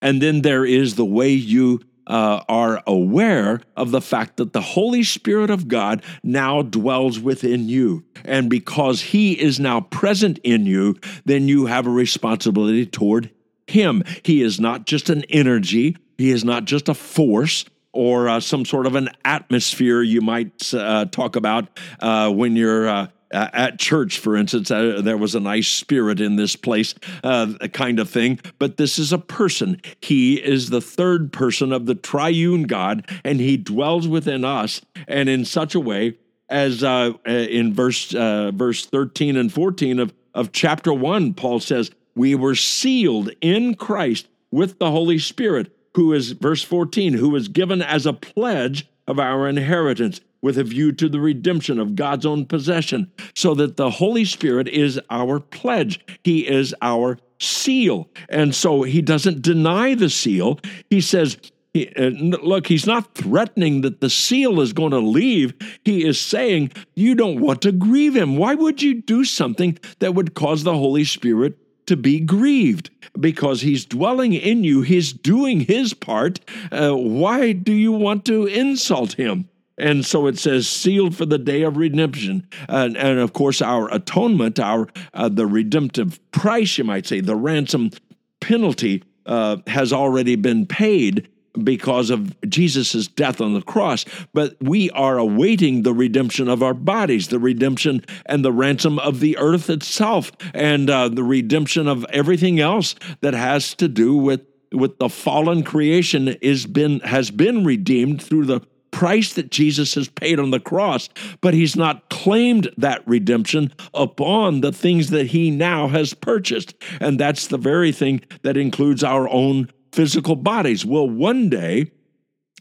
and 0.02 0.22
then 0.22 0.42
there 0.42 0.66
is 0.66 0.96
the 0.96 1.06
way 1.06 1.30
you. 1.30 1.82
are 2.08 2.84
aware 2.86 3.62
of 3.76 3.90
the 3.90 4.02
fact 4.02 4.38
that 4.38 4.54
the 4.54 4.62
Holy 4.62 5.02
Spirit 5.02 5.50
of 5.50 5.68
God 5.68 6.04
now 6.22 6.62
dwells 6.62 7.20
within 7.20 7.68
you. 7.68 8.04
And 8.24 8.48
because 8.48 9.02
He 9.02 9.34
is 9.34 9.60
now 9.60 9.82
present 9.82 10.38
in 10.44 10.68
you, 10.68 11.00
then 11.26 11.48
you 11.48 11.66
have 11.66 11.88
a 11.88 11.90
responsibility 11.90 12.86
toward 12.86 13.32
him. 13.68 14.04
He 14.24 14.42
is 14.42 14.60
not 14.60 14.86
just 14.86 15.10
an 15.10 15.24
energy, 15.30 15.98
he 16.18 16.32
is 16.32 16.44
not 16.44 16.66
just 16.66 16.90
a 16.90 16.94
force 16.94 17.66
or 17.92 18.28
uh, 18.28 18.40
some 18.40 18.66
sort 18.66 18.86
of 18.86 18.96
an 18.96 19.10
atmosphere 19.24 20.02
you 20.02 20.22
might 20.22 20.74
uh, 20.74 21.06
talk 21.06 21.36
about 21.36 21.80
uh, 22.00 22.32
when 22.32 22.56
you're. 22.56 22.88
Uh, 22.88 23.08
at 23.32 23.80
church, 23.80 24.20
for 24.20 24.38
instance, 24.38 24.72
uh, 24.72 25.02
there 25.04 25.18
was 25.18 25.36
a 25.36 25.40
nice 25.42 25.68
spirit 25.68 26.22
in 26.22 26.38
this 26.38 26.56
place, 26.56 26.96
uh, 27.22 27.54
kind 27.74 28.00
of 28.00 28.10
thing. 28.10 28.40
But 28.60 28.78
this 28.78 28.98
is 28.98 29.12
a 29.12 29.18
person. 29.18 29.82
He 30.00 30.36
is 30.36 30.70
the 30.70 30.80
third 30.80 31.34
person 31.34 31.74
of 31.74 31.86
the 31.86 31.96
triune 31.96 32.64
God, 32.64 33.10
and 33.26 33.42
he 33.42 33.58
dwells 33.58 34.08
within 34.08 34.46
us, 34.46 34.80
and 35.06 35.28
in 35.28 35.44
such 35.44 35.76
a 35.76 35.82
way 35.82 36.18
as 36.48 36.82
in 37.26 37.74
verse 37.74 38.12
verse 38.12 38.86
thirteen 38.86 39.36
and 39.36 39.52
fourteen 39.52 40.00
of 40.00 40.14
of 40.34 40.52
chapter 40.52 40.94
one, 40.94 41.34
Paul 41.34 41.60
says, 41.60 41.92
"We 42.16 42.36
were 42.36 42.56
sealed 42.56 43.32
in 43.42 43.76
Christ 43.76 44.28
with 44.52 44.80
the 44.80 44.92
Holy 44.92 45.20
Spirit." 45.20 45.72
who 45.96 46.12
is, 46.12 46.34
verse 46.34 46.62
14, 46.62 47.14
who 47.14 47.36
is 47.36 47.48
given 47.48 47.82
as 47.82 48.06
a 48.06 48.14
pledge 48.14 48.86
of 49.08 49.18
our 49.18 49.48
inheritance 49.48 50.20
with 50.42 50.58
a 50.58 50.64
view 50.64 50.92
to 50.92 51.08
the 51.08 51.22
redemption 51.22 51.80
of 51.80 51.96
God's 51.96 52.26
own 52.26 52.46
possession, 52.46 53.10
so 53.34 53.56
that 53.56 53.78
the 53.78 53.90
Holy 53.90 54.26
Spirit 54.26 54.68
is 54.68 55.00
our 55.10 55.40
pledge. 55.40 56.06
He 56.24 56.48
is 56.48 56.76
our 56.82 57.18
seal. 57.40 58.10
And 58.30 58.54
so 58.54 58.84
he 58.84 59.02
doesn't 59.02 59.42
deny 59.42 59.96
the 59.96 60.10
seal. 60.10 60.60
He 60.90 61.00
says, 61.00 61.38
uh, 61.76 62.12
look, 62.44 62.68
he's 62.68 62.86
not 62.86 63.16
threatening 63.16 63.82
that 63.82 64.02
the 64.02 64.10
seal 64.10 64.60
is 64.60 64.74
going 64.74 64.92
to 64.92 65.00
leave. 65.00 65.54
He 65.86 66.06
is 66.06 66.20
saying, 66.20 66.74
you 66.94 67.16
don't 67.16 67.40
want 67.40 67.62
to 67.62 67.72
grieve 67.72 68.16
him. 68.16 68.36
Why 68.38 68.54
would 68.54 68.82
you 68.82 69.02
do 69.02 69.24
something 69.24 69.80
that 70.00 70.14
would 70.14 70.36
cause 70.36 70.64
the 70.64 70.78
Holy 70.78 71.06
Spirit 71.06 71.58
to 71.88 71.96
be 71.96 72.20
grieved 72.20 72.90
because 73.20 73.62
he's 73.62 73.86
dwelling 73.86 74.34
in 74.34 74.64
you, 74.64 74.82
he's 74.82 75.14
doing 75.14 75.62
his 75.62 75.94
part. 75.94 76.40
Uh, 76.72 76.92
why 76.94 77.52
do 77.52 77.74
you 77.74 77.92
want 77.92 78.26
to 78.26 78.46
insult 78.46 79.14
him? 79.14 79.50
And 79.78 80.06
so 80.06 80.28
it 80.28 80.38
says, 80.38 80.68
sealed 80.70 81.16
for 81.16 81.26
the 81.26 81.38
day 81.38 81.64
of 81.64 81.78
redemption. 81.78 82.48
And, 82.70 82.96
and 82.96 83.20
of 83.20 83.34
course, 83.34 83.62
our 83.62 83.94
atonement, 83.94 84.60
our 84.60 84.88
uh, 85.14 85.30
the 85.30 85.46
redemptive 85.46 86.20
price, 86.32 86.78
you 86.78 86.86
might 86.86 87.06
say, 87.06 87.20
the 87.20 87.36
ransom 87.36 87.92
penalty 88.40 89.04
uh, 89.26 89.58
has 89.68 89.92
already 89.92 90.36
been 90.36 90.66
paid 90.66 91.28
because 91.64 92.10
of 92.10 92.40
Jesus' 92.50 93.08
death 93.08 93.42
on 93.42 93.54
the 93.54 93.62
cross, 93.62 94.06
but 94.34 94.56
we 94.62 94.90
are 94.92 95.18
awaiting 95.18 95.84
the 95.84 95.94
redemption 95.94 96.48
of 96.48 96.62
our 96.62 96.74
bodies, 96.74 97.30
the 97.30 97.40
redemption 97.40 98.04
and 98.26 98.44
the 98.44 98.52
ransom 98.52 99.00
of 99.00 99.20
the 99.20 99.38
earth 99.38 99.70
itself, 99.70 100.32
and 100.54 100.90
uh, 100.90 101.10
the 101.10 101.24
redemption 101.24 101.88
of 101.88 102.06
everything 102.10 102.60
else 102.60 102.96
that 103.22 103.34
has 103.34 103.74
to 103.76 103.88
do 103.88 104.16
with 104.16 104.42
with 104.72 104.98
the 104.98 105.10
fallen 105.10 105.64
creation 105.64 106.28
is 106.28 106.66
been 106.66 107.00
has 107.02 107.32
been 107.32 107.64
redeemed 107.64 108.22
through 108.22 108.46
the 108.46 108.62
price 108.96 109.34
that 109.34 109.52
Jesus 109.52 109.94
has 109.96 110.08
paid 110.08 110.40
on 110.40 110.52
the 110.52 110.60
cross, 110.60 111.10
but 111.42 111.54
he's 111.54 111.76
not 111.76 112.10
claimed 112.10 112.70
that 112.78 113.06
redemption 113.06 113.74
upon 113.94 114.62
the 114.62 114.72
things 114.72 115.10
that 115.10 115.28
he 115.28 115.52
now 115.52 115.90
has 115.90 116.14
purchased. 116.14 116.74
And 117.02 117.20
that's 117.20 117.48
the 117.48 117.58
very 117.58 117.92
thing 117.92 118.22
that 118.44 118.56
includes 118.56 119.04
our 119.04 119.28
own 119.28 119.70
physical 119.96 120.36
bodies 120.36 120.86
will 120.86 121.10
one 121.10 121.50
day 121.50 121.92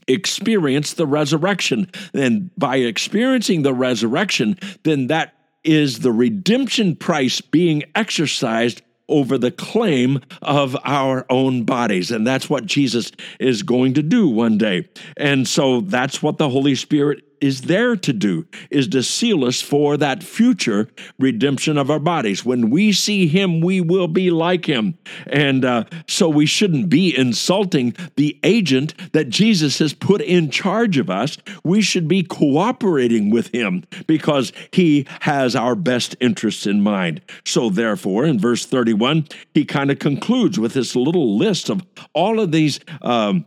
experience 0.07 0.93
the 0.93 1.05
resurrection. 1.05 1.91
And 2.13 2.49
by 2.57 2.77
experiencing 2.77 3.63
the 3.63 3.73
resurrection, 3.73 4.57
then 4.83 5.07
that 5.07 5.33
is 5.63 5.99
the 5.99 6.11
redemption 6.11 6.95
price 6.95 7.41
being 7.41 7.83
exercised 7.95 8.81
over 9.07 9.37
the 9.37 9.51
claim 9.51 10.21
of 10.41 10.75
our 10.83 11.25
own 11.29 11.63
bodies. 11.63 12.09
And 12.11 12.25
that's 12.25 12.49
what 12.49 12.65
Jesus 12.65 13.11
is 13.39 13.63
going 13.63 13.93
to 13.95 14.01
do 14.01 14.27
one 14.27 14.57
day. 14.57 14.87
And 15.17 15.47
so 15.47 15.81
that's 15.81 16.23
what 16.23 16.37
the 16.37 16.49
Holy 16.49 16.75
Spirit 16.75 17.23
is 17.41 17.61
there 17.61 17.95
to 17.95 18.13
do 18.13 18.45
is 18.69 18.87
to 18.89 19.03
seal 19.03 19.45
us 19.45 19.61
for 19.61 19.97
that 19.97 20.23
future 20.23 20.89
redemption 21.19 21.77
of 21.77 21.89
our 21.89 21.99
bodies. 21.99 22.45
When 22.45 22.69
we 22.69 22.91
see 22.91 23.27
Him, 23.27 23.61
we 23.61 23.81
will 23.81 24.07
be 24.07 24.31
like 24.31 24.65
Him. 24.65 24.97
And 25.27 25.65
uh, 25.65 25.85
so 26.07 26.29
we 26.29 26.45
shouldn't 26.45 26.89
be 26.89 27.15
insulting 27.15 27.95
the 28.15 28.39
agent 28.43 28.93
that 29.13 29.29
Jesus 29.29 29.79
has 29.79 29.93
put 29.93 30.21
in 30.21 30.49
charge 30.49 30.97
of 30.97 31.09
us. 31.09 31.37
We 31.63 31.81
should 31.81 32.07
be 32.07 32.23
cooperating 32.23 33.29
with 33.29 33.47
Him 33.53 33.83
because 34.07 34.51
He 34.71 35.05
has 35.21 35.55
our 35.55 35.75
best 35.75 36.15
interests 36.19 36.65
in 36.65 36.81
mind. 36.81 37.21
So, 37.45 37.69
therefore, 37.69 38.25
in 38.25 38.39
verse 38.39 38.65
31, 38.65 39.27
He 39.53 39.65
kind 39.65 39.91
of 39.91 39.99
concludes 39.99 40.59
with 40.59 40.73
this 40.73 40.95
little 40.95 41.37
list 41.37 41.69
of 41.69 41.83
all 42.13 42.39
of 42.39 42.51
these. 42.51 42.79
Um, 43.01 43.45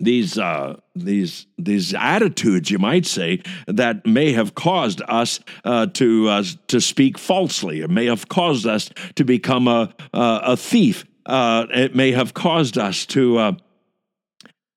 these 0.00 0.38
uh, 0.38 0.76
these 0.94 1.46
these 1.58 1.94
attitudes, 1.94 2.70
you 2.70 2.78
might 2.78 3.06
say, 3.06 3.42
that 3.66 4.06
may 4.06 4.32
have 4.32 4.54
caused 4.54 5.02
us 5.08 5.40
uh, 5.64 5.86
to 5.86 6.28
uh, 6.28 6.44
to 6.68 6.80
speak 6.80 7.18
falsely. 7.18 7.80
It 7.80 7.90
may 7.90 8.06
have 8.06 8.28
caused 8.28 8.66
us 8.66 8.90
to 9.16 9.24
become 9.24 9.66
a 9.68 9.94
a 10.12 10.56
thief. 10.56 11.04
Uh, 11.26 11.66
it 11.74 11.94
may 11.94 12.12
have 12.12 12.32
caused 12.32 12.78
us 12.78 13.04
to 13.06 13.38
uh, 13.38 13.52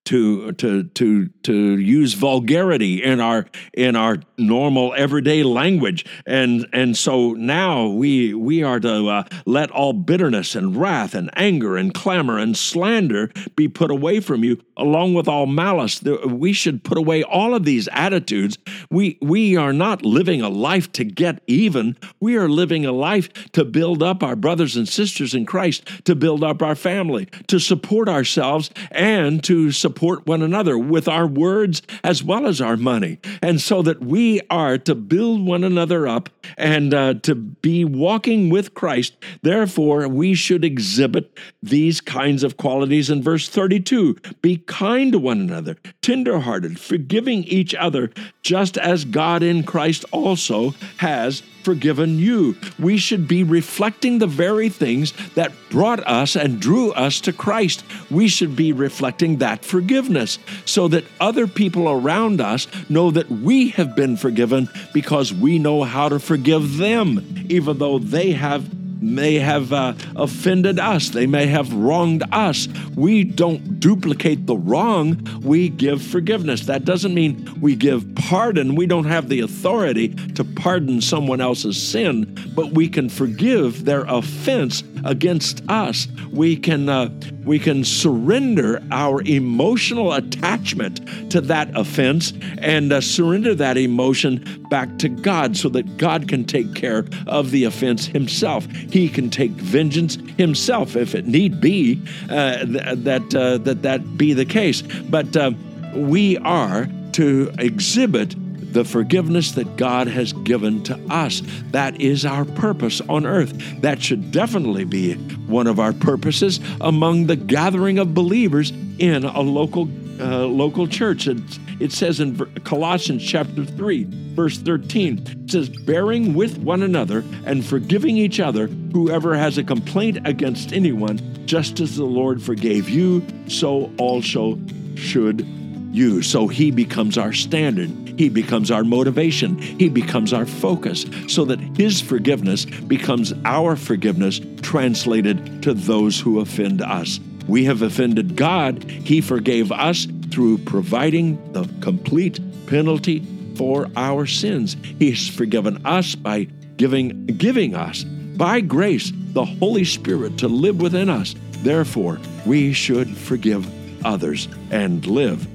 to 0.06 0.52
to 0.54 0.84
to 0.84 1.28
to 1.44 1.78
use 1.78 2.16
vulgarity 2.16 3.04
in 3.04 3.20
our 3.20 3.46
in 3.74 3.96
our 3.96 4.18
normal 4.38 4.94
everyday 4.98 5.44
language. 5.44 6.06
And 6.26 6.68
and 6.74 6.98
so 6.98 7.34
now 7.34 7.88
we 7.88 8.34
we 8.34 8.64
are 8.64 8.80
to 8.80 9.08
uh, 9.08 9.24
let 9.46 9.70
all 9.72 9.94
bitterness 9.94 10.56
and 10.56 10.76
wrath 10.76 11.14
and 11.14 11.30
anger 11.38 11.78
and 11.78 11.94
clamor 11.94 12.38
and 12.38 12.58
slander 12.58 13.32
be 13.56 13.68
put 13.68 13.92
away 13.92 14.20
from 14.20 14.44
you 14.44 14.62
along 14.76 15.14
with 15.14 15.28
all 15.28 15.46
malice. 15.46 16.02
We 16.02 16.52
should 16.54 16.84
put 16.84 16.98
away 16.98 17.24
all 17.24 17.54
of 17.54 17.64
these 17.64 17.88
attitudes. 17.92 18.58
We 18.90 19.18
we 19.22 19.56
are 19.56 19.74
not 19.74 20.04
living 20.04 20.42
a 20.42 20.50
life 20.50 20.92
to 20.94 21.04
get 21.04 21.42
even. 21.48 21.96
We 22.20 22.36
are 22.38 22.50
living 22.50 22.86
a 22.86 22.92
life 22.92 23.52
to 23.52 23.64
build 23.64 24.02
up 24.02 24.24
our 24.24 24.36
brothers 24.36 24.76
and 24.76 24.90
sisters 24.90 25.34
in 25.36 25.46
Christ 25.46 25.88
to 26.06 26.16
build 26.16 26.44
up 26.44 26.62
our 26.62 26.76
family 26.76 27.28
to 27.48 27.60
support 27.60 28.10
ourselves 28.10 28.72
and 28.92 29.44
to 29.44 29.72
support 29.72 30.01
support 30.02 30.26
one 30.26 30.42
another 30.42 30.80
with 30.80 31.08
our 31.08 31.28
words 31.28 31.84
as 32.04 32.24
well 32.24 32.48
as 32.48 32.60
our 32.60 32.76
money. 32.76 33.20
And 33.40 33.62
so 33.62 33.84
that 33.84 34.02
we 34.02 34.42
are 34.50 34.80
to 34.80 34.96
build 34.96 35.46
one 35.46 35.64
another 35.64 36.08
up 36.08 36.28
and 36.58 36.92
uh, 36.92 37.14
to 37.22 37.36
be 37.36 37.86
walking 37.86 38.50
with 38.50 38.74
Christ. 38.74 39.14
Therefore, 39.44 40.08
we 40.08 40.34
should 40.34 40.66
exhibit 40.66 41.38
these 41.62 42.02
kinds 42.02 42.44
of 42.44 42.58
qualities 42.58 43.12
in 43.12 43.22
verse 43.22 43.48
32 43.48 44.18
be 44.42 44.58
kind 44.66 45.12
to 45.12 45.20
one 45.20 45.40
another, 45.40 45.78
tenderhearted, 46.02 46.80
forgiving 46.80 47.44
each 47.44 47.76
other, 47.76 48.10
just 48.42 48.80
as 48.80 49.06
God 49.06 49.44
in 49.44 49.62
Christ 49.62 50.04
also 50.12 50.74
has 50.98 51.44
forgiven 51.64 52.20
you. 52.20 52.56
We 52.80 52.98
should 52.98 53.28
be 53.28 53.44
reflecting 53.44 54.20
the 54.20 54.28
very 54.28 54.70
things 54.70 55.14
that 55.36 55.54
brought 55.70 56.06
us 56.08 56.36
and 56.36 56.60
drew 56.60 56.92
us 56.92 57.22
to 57.22 57.34
Christ. 57.34 57.84
We 58.10 58.28
should 58.28 58.56
be 58.56 58.74
reflecting 58.74 59.38
that 59.38 59.64
forgiveness 59.64 60.40
so 60.66 60.88
that 60.90 61.06
other 61.20 61.48
people 61.48 61.90
around 61.90 62.42
us 62.42 62.68
know 62.90 63.12
that 63.12 63.30
we 63.30 63.70
have 63.70 63.96
been 63.96 64.18
forgiven 64.18 64.70
because 64.94 65.34
we 65.34 65.60
know 65.60 65.84
how 65.84 66.10
to 66.10 66.20
forgive 66.20 66.78
them, 66.78 67.46
even 67.50 67.78
though 67.78 68.00
they 68.00 68.32
have 68.32 68.81
may 69.02 69.36
have 69.36 69.74
uh, 69.74 69.94
offended 70.16 70.80
us, 70.80 71.10
they 71.10 71.28
may 71.28 71.48
have 71.48 71.74
wronged 71.74 72.24
us. 72.32 72.68
We 72.96 73.24
don't 73.24 73.80
duplicate 73.80 74.46
the 74.46 74.56
wrong, 74.56 75.28
we 75.42 75.70
give 75.70 76.02
forgiveness. 76.02 76.68
That 76.68 76.86
doesn't 76.86 77.14
mean 77.14 77.60
we 77.60 77.76
give 77.76 78.14
pardon. 78.16 78.76
We 78.76 78.86
don't 78.86 79.06
have 79.06 79.30
the 79.30 79.42
authority 79.42 80.10
to 80.10 80.44
pardon 80.44 81.02
someone 81.02 81.42
else's 81.42 81.82
sin, 81.82 82.38
but 82.56 82.72
we 82.72 82.88
can 82.88 83.10
forgive 83.10 83.86
their 83.86 84.02
offense 84.02 84.84
against 85.04 85.64
us. 85.70 86.08
We 86.32 86.56
can 86.56 86.90
uh, 86.90 87.10
we 87.46 87.60
can 87.60 87.84
surrender 87.84 88.82
our 88.92 89.22
emotional 89.24 90.14
attachment 90.14 91.32
to 91.32 91.42
that 91.42 91.76
offense 91.78 92.34
and 92.60 92.94
uh, 92.94 93.02
surrender 93.02 93.56
that 93.56 93.78
emotion 93.78 94.66
back 94.70 94.98
to 95.00 95.10
God 95.10 95.58
so 95.58 95.70
that 95.70 95.98
God 95.98 96.28
can 96.28 96.46
take 96.46 96.74
care 96.76 97.06
of 97.28 97.52
the 97.52 97.64
offense 97.64 98.06
himself. 98.06 98.66
He 98.68 99.10
can 99.10 99.30
take 99.30 99.52
vengeance 99.52 100.18
himself 100.38 100.96
if 100.96 101.16
it 101.16 101.28
need 101.28 101.60
be 101.60 102.02
uh, 102.30 102.66
th- 102.66 102.98
that 103.04 103.36
uh, 103.36 103.58
that 103.60 103.82
that 103.82 104.18
be 104.18 104.34
the 104.34 104.46
case. 104.46 104.82
But 104.82 105.36
uh, 105.36 105.52
we 105.96 106.38
are 106.38 106.88
to 107.14 107.52
exhibit 107.60 108.36
the 108.72 108.86
forgiveness 108.86 109.52
that 109.54 109.76
God 109.76 110.08
has 110.08 110.34
given 110.34 110.84
to 110.84 111.00
us. 111.10 111.42
That 111.72 112.00
is 112.00 112.26
our 112.26 112.46
purpose 112.46 113.02
on 113.02 113.26
earth. 113.26 113.54
That 113.82 114.02
should 114.02 114.32
definitely 114.32 114.86
be 114.86 115.14
one 115.48 115.68
of 115.68 115.80
our 115.80 115.94
purposes 115.94 116.60
among 116.80 117.28
the 117.28 117.36
gathering 117.36 118.00
of 118.00 118.14
believers 118.14 118.72
in 119.00 119.24
a 119.24 119.42
local 119.42 119.90
uh, 120.20 120.46
local 120.46 120.88
church. 120.88 121.28
It, 121.28 121.40
it 121.80 121.92
says 121.92 122.20
in 122.20 122.38
Colossians 122.64 123.24
chapter 123.24 123.66
3, 123.66 124.06
verse 124.36 124.60
13, 124.60 125.18
it 125.26 125.52
says, 125.52 125.70
bearing 125.70 126.36
with 126.36 126.60
one 126.60 126.84
another 126.84 127.24
and 127.46 127.66
forgiving 127.66 128.18
each 128.18 128.40
other, 128.40 128.68
whoever 128.68 129.36
has 129.36 129.58
a 129.58 129.64
complaint 129.64 130.20
against 130.26 130.74
anyone, 130.74 131.20
just 131.48 131.80
as 131.80 131.96
the 131.96 132.06
Lord 132.06 132.42
forgave 132.42 132.88
you, 132.88 133.26
so 133.48 133.92
also 133.98 134.60
should 134.96 135.48
you. 135.92 136.22
So 136.22 136.48
he 136.48 136.72
becomes 136.72 137.18
our 137.18 137.34
standard. 137.34 138.02
He 138.18 138.30
becomes 138.30 138.72
our 138.72 138.84
motivation. 138.84 139.58
He 139.58 139.90
becomes 139.90 140.34
our 140.34 140.46
focus 140.46 141.06
so 141.28 141.46
that 141.46 141.60
His 141.78 142.02
forgiveness 142.02 142.66
becomes 142.66 143.34
our 143.46 143.76
forgiveness 143.76 144.40
translated 144.62 145.64
to 145.64 145.74
those 145.74 146.20
who 146.20 146.40
offend 146.40 146.82
us. 146.82 147.20
We 147.48 147.66
have 147.66 147.82
offended 147.82 148.36
God. 148.36 148.84
He 148.84 149.22
forgave 149.22 149.72
us 149.72 150.08
through 150.30 150.60
providing 150.60 151.52
the 151.54 151.68
complete 151.82 152.40
penalty 152.68 153.26
for 153.56 153.90
our 153.96 154.26
sins. 154.26 154.78
He's 155.00 155.28
forgiven 155.28 155.86
us 155.86 156.16
by 156.16 156.48
giving, 156.78 157.26
giving 157.26 157.76
us, 157.76 158.04
by 158.04 158.62
grace, 158.62 159.12
the 159.34 159.46
Holy 159.46 159.84
Spirit 159.84 160.38
to 160.40 160.48
live 160.48 160.80
within 160.80 161.10
us. 161.10 161.36
Therefore, 161.64 162.20
we 162.46 162.74
should 162.74 163.16
forgive 163.18 163.68
others 164.06 164.48
and 164.72 165.06
live 165.06 165.48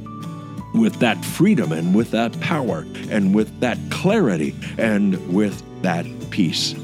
with 0.79 0.99
that 1.01 1.25
freedom 1.25 1.73
and 1.73 1.95
with 1.95 2.11
that 2.13 2.39
power 2.41 2.87
and 3.11 3.35
with 3.35 3.61
that 3.61 3.79
clarity 3.91 4.55
and 4.79 5.35
with 5.35 5.63
that 5.83 6.07
peace. 6.31 6.75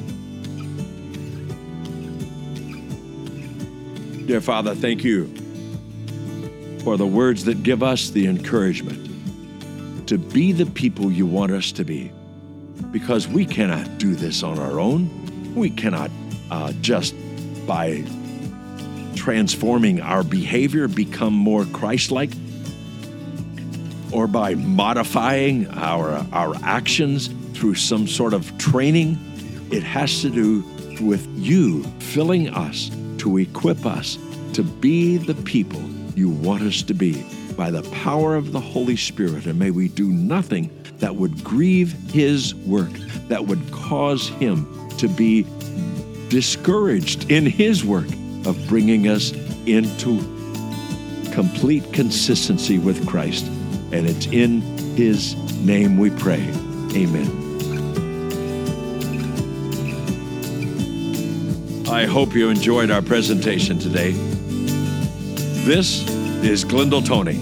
Dear 4.27 4.41
Father, 4.41 4.75
thank 4.75 5.05
you 5.05 5.27
for 6.85 6.97
the 6.97 7.07
words 7.07 7.45
that 7.45 7.63
give 7.63 7.83
us 7.83 8.11
the 8.11 8.27
encouragement 8.27 9.03
to 10.09 10.19
be 10.19 10.53
the 10.53 10.67
people 10.67 11.11
you 11.11 11.27
want 11.27 11.53
us 11.53 11.73
to 11.73 11.85
be. 11.85 12.13
Because 12.91 13.27
we 13.29 13.45
cannot 13.45 13.99
do 13.99 14.15
this 14.15 14.43
on 14.43 14.59
our 14.59 14.79
own. 14.79 15.55
We 15.55 15.71
cannot 15.71 16.11
uh, 16.51 16.73
just 16.81 17.15
by 17.67 18.05
transforming 19.15 20.01
our 20.01 20.23
behavior 20.23 20.89
become 20.89 21.33
more 21.33 21.65
Christ 21.67 22.11
like 22.11 22.31
or 24.13 24.27
by 24.27 24.55
modifying 24.55 25.69
our, 25.71 26.25
our 26.33 26.55
actions 26.63 27.29
through 27.55 27.75
some 27.75 28.07
sort 28.07 28.35
of 28.35 28.57
training. 28.59 29.19
It 29.71 29.83
has 29.83 30.21
to 30.23 30.31
do 30.31 30.63
with 31.05 31.27
you 31.37 31.83
filling 31.99 32.49
us 32.51 32.91
to 33.19 33.39
equip 33.39 33.87
us 33.87 34.19
to 34.53 34.63
be 34.63 35.17
the 35.17 35.35
people 35.35 35.83
you 36.15 36.29
want 36.29 36.63
us 36.63 36.83
to 36.83 36.95
be 36.95 37.25
by 37.57 37.71
the 37.71 37.83
power 37.91 38.35
of 38.35 38.53
the 38.53 38.61
Holy 38.61 38.97
Spirit. 38.97 39.47
And 39.47 39.59
may 39.59 39.71
we 39.71 39.89
do 39.89 40.09
nothing 40.09 40.71
that 40.99 41.17
would 41.17 41.43
grieve 41.43 41.93
His 42.11 42.55
work, 42.55 42.93
that 43.29 43.47
would 43.47 43.71
cause 43.73 44.29
Him 44.29 44.67
to 44.99 45.09
be 45.09 45.47
discouraged 46.29 47.31
in 47.31 47.47
His 47.47 47.85
work 47.85 48.09
of 48.45 48.59
bringing 48.69 49.09
us 49.09 49.33
into 49.67 50.21
complete 51.33 51.93
consistency 51.93 52.79
with 52.79 53.07
Christ. 53.07 53.47
And 53.93 54.09
it's 54.09 54.27
in 54.27 54.63
His 54.97 55.37
name 55.61 55.99
we 55.99 56.11
pray. 56.11 56.41
Amen. 56.95 57.43
I 61.89 62.07
hope 62.07 62.35
you 62.35 62.49
enjoyed 62.49 62.91
our 62.91 63.03
presentation 63.03 63.79
today. 63.79 64.13
This 65.65 66.09
is 66.43 66.65
Glendale 66.65 67.03
Tony. 67.03 67.35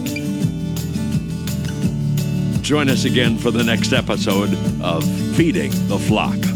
Join 2.61 2.89
us 2.89 3.05
again 3.05 3.39
for 3.39 3.51
the 3.51 3.63
next 3.65 3.93
episode 3.93 4.53
of 4.83 5.05
Feeding 5.37 5.71
the 5.89 5.99
Flock. 5.99 6.50